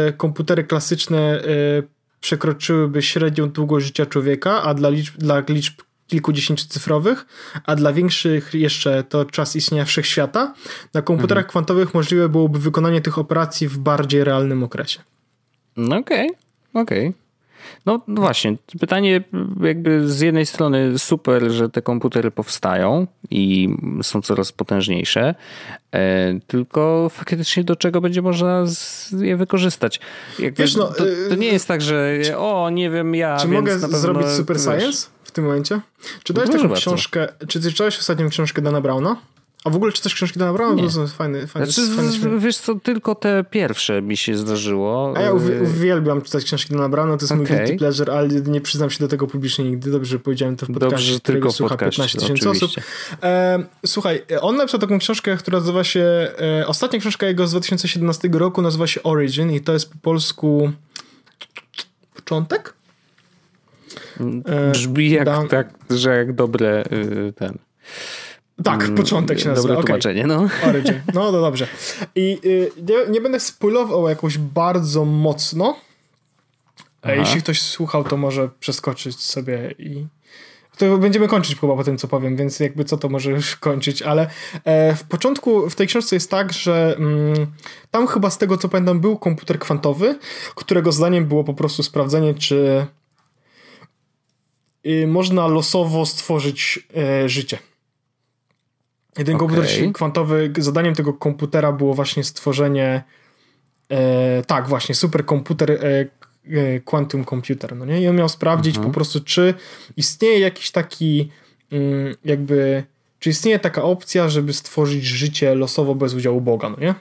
[0.07, 1.43] e, komputery klasyczne e,
[2.21, 7.25] przekroczyłyby średnią długość życia człowieka, a dla liczb, dla liczb kilkudziesięciocyfrowych,
[7.65, 10.53] a dla większych jeszcze to czas istnienia wszechświata.
[10.93, 11.49] Na komputerach mhm.
[11.49, 14.99] kwantowych możliwe byłoby wykonanie tych operacji w bardziej realnym okresie.
[15.79, 17.07] No okej, okay, okej.
[17.07, 17.29] Okay.
[17.85, 19.23] No, no właśnie, pytanie
[19.61, 23.69] jakby z jednej strony super, że te komputery powstają i
[24.03, 25.35] są coraz potężniejsze,
[25.91, 28.65] e, tylko faktycznie do czego będzie można
[29.19, 29.99] je wykorzystać?
[30.39, 33.37] Jakby wiesz, no, to, to, nie jest tak, że o, nie wiem, ja.
[33.37, 35.79] Czy mogę pewno, zrobić super wiesz, science w tym momencie?
[36.23, 39.15] Czy dałeś taką książkę, czy czytałeś ostatnią książkę Dana Browna?
[39.63, 40.83] A w ogóle czytasz książki Dana Browna?
[40.83, 45.13] To są fajne, fajne, znaczy, wiesz co, tylko te pierwsze mi się zdarzyło.
[45.17, 47.45] A ja uwielbiam czytać książki Dana Browna, to jest okay.
[47.45, 49.91] mój guilty pleasure, ale nie przyznam się do tego publicznie nigdy.
[49.91, 52.71] Dobrze, że powiedziałem to w podcaście, Dobrze, którego słucha 15 tysięcy osób.
[53.23, 56.31] E, słuchaj, on napisał taką książkę, która nazywa się,
[56.61, 60.71] e, ostatnia książka jego z 2017 roku nazywa się Origin i to jest po polsku
[62.15, 62.73] początek?
[64.45, 67.57] E, Brzmi jak, tak, że jak dobre y, ten
[68.63, 69.67] tak, mm, początek się nazywa.
[69.67, 70.37] Dobre tłumaczenie, okay.
[70.37, 70.49] no.
[70.69, 71.01] Origin.
[71.13, 71.67] No, no dobrze.
[72.15, 75.75] I y, nie, nie, będę spoilował jakoś bardzo mocno.
[77.01, 77.13] Aha.
[77.15, 80.05] Jeśli ktoś słuchał, to może przeskoczyć sobie i...
[80.77, 84.01] To będziemy kończyć chyba po tym, co powiem, więc jakby co to może już kończyć,
[84.01, 84.29] ale
[84.63, 87.47] e, w początku w tej książce jest tak, że mm,
[87.91, 90.19] tam chyba z tego, co pamiętam, był komputer kwantowy,
[90.55, 92.85] którego zdaniem było po prostu sprawdzenie, czy
[94.85, 97.57] y, można losowo stworzyć e, życie.
[99.19, 99.47] Jeden okay.
[99.47, 103.03] komputer kwantowy, zadaniem tego komputera było właśnie stworzenie
[103.91, 108.01] e, tak, właśnie, superkomputer e, e, quantum computer, no nie?
[108.01, 108.87] I on miał sprawdzić mhm.
[108.91, 109.53] po prostu, czy
[109.97, 111.31] istnieje jakiś taki
[111.71, 112.83] mm, jakby,
[113.19, 116.95] czy istnieje taka opcja, żeby stworzyć życie losowo bez udziału Boga, no nie?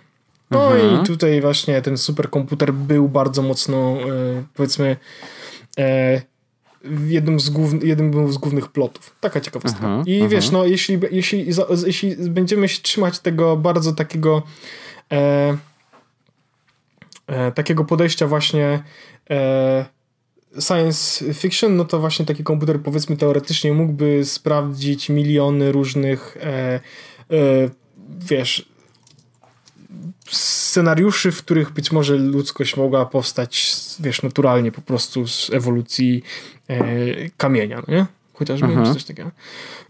[0.50, 1.02] No mhm.
[1.02, 4.96] i tutaj właśnie ten superkomputer był bardzo mocno, e, powiedzmy,
[5.78, 6.22] e,
[7.06, 9.16] jednym z, głów, jednym z głównych plotów.
[9.20, 9.86] Taka ciekawostka.
[9.86, 10.30] Uh -huh, I uh -huh.
[10.30, 11.46] wiesz, no jeśli, jeśli,
[11.86, 14.42] jeśli będziemy się trzymać tego bardzo takiego
[15.12, 15.56] e,
[17.26, 18.82] e, takiego podejścia właśnie
[19.30, 19.84] e,
[20.60, 26.80] science fiction, no to właśnie taki komputer powiedzmy teoretycznie mógłby sprawdzić miliony różnych e, e,
[28.18, 28.68] wiesz
[30.30, 36.22] scenariuszy, w których być może ludzkość mogła powstać, wiesz, naturalnie po prostu z ewolucji
[36.68, 36.80] e,
[37.36, 38.06] kamienia, no nie?
[38.38, 38.94] Chociażby mhm.
[38.94, 39.30] coś takiego.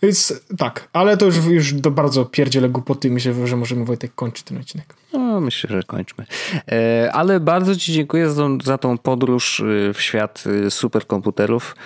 [0.03, 3.11] Więc tak, ale to już, już do bardzo pierdziele głupoty.
[3.11, 4.95] Myślę, że możemy Wojtek kończyć ten odcinek.
[5.13, 6.27] No, myślę, że kończmy.
[6.73, 11.77] E, ale bardzo Ci dziękuję za, za tą podróż e, w świat e, superkomputerów.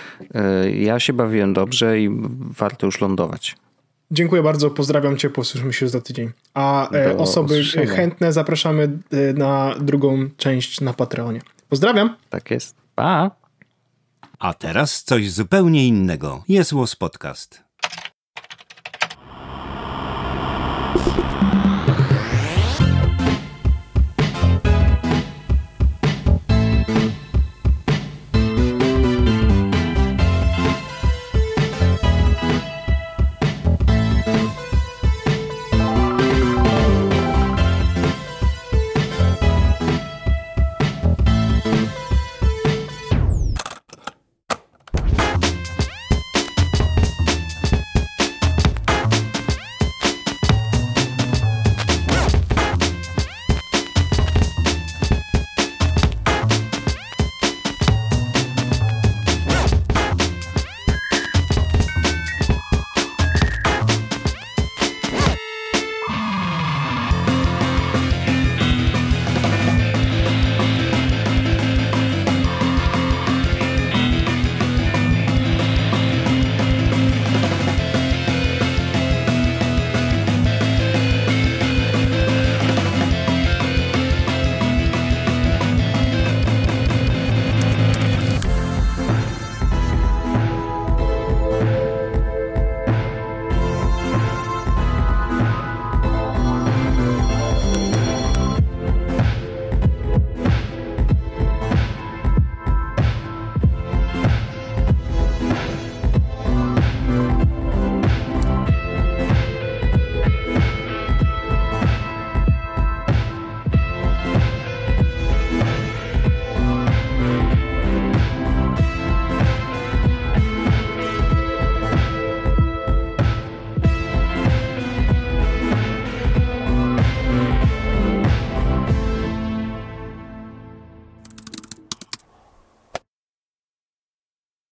[0.75, 2.09] Ja się bawiłem dobrze i
[2.51, 3.57] warto już lądować.
[4.13, 6.31] Dziękuję bardzo, pozdrawiam Cię, posłyszymy się za tydzień.
[6.55, 11.41] A e, osoby chętne zapraszamy e, na drugą część na Patreonie.
[11.69, 12.17] Pozdrawiam.
[12.31, 12.77] Tak jest.
[12.95, 13.31] Pa.
[14.39, 16.45] A teraz coś zupełnie innego.
[16.49, 17.72] Jest Podcast.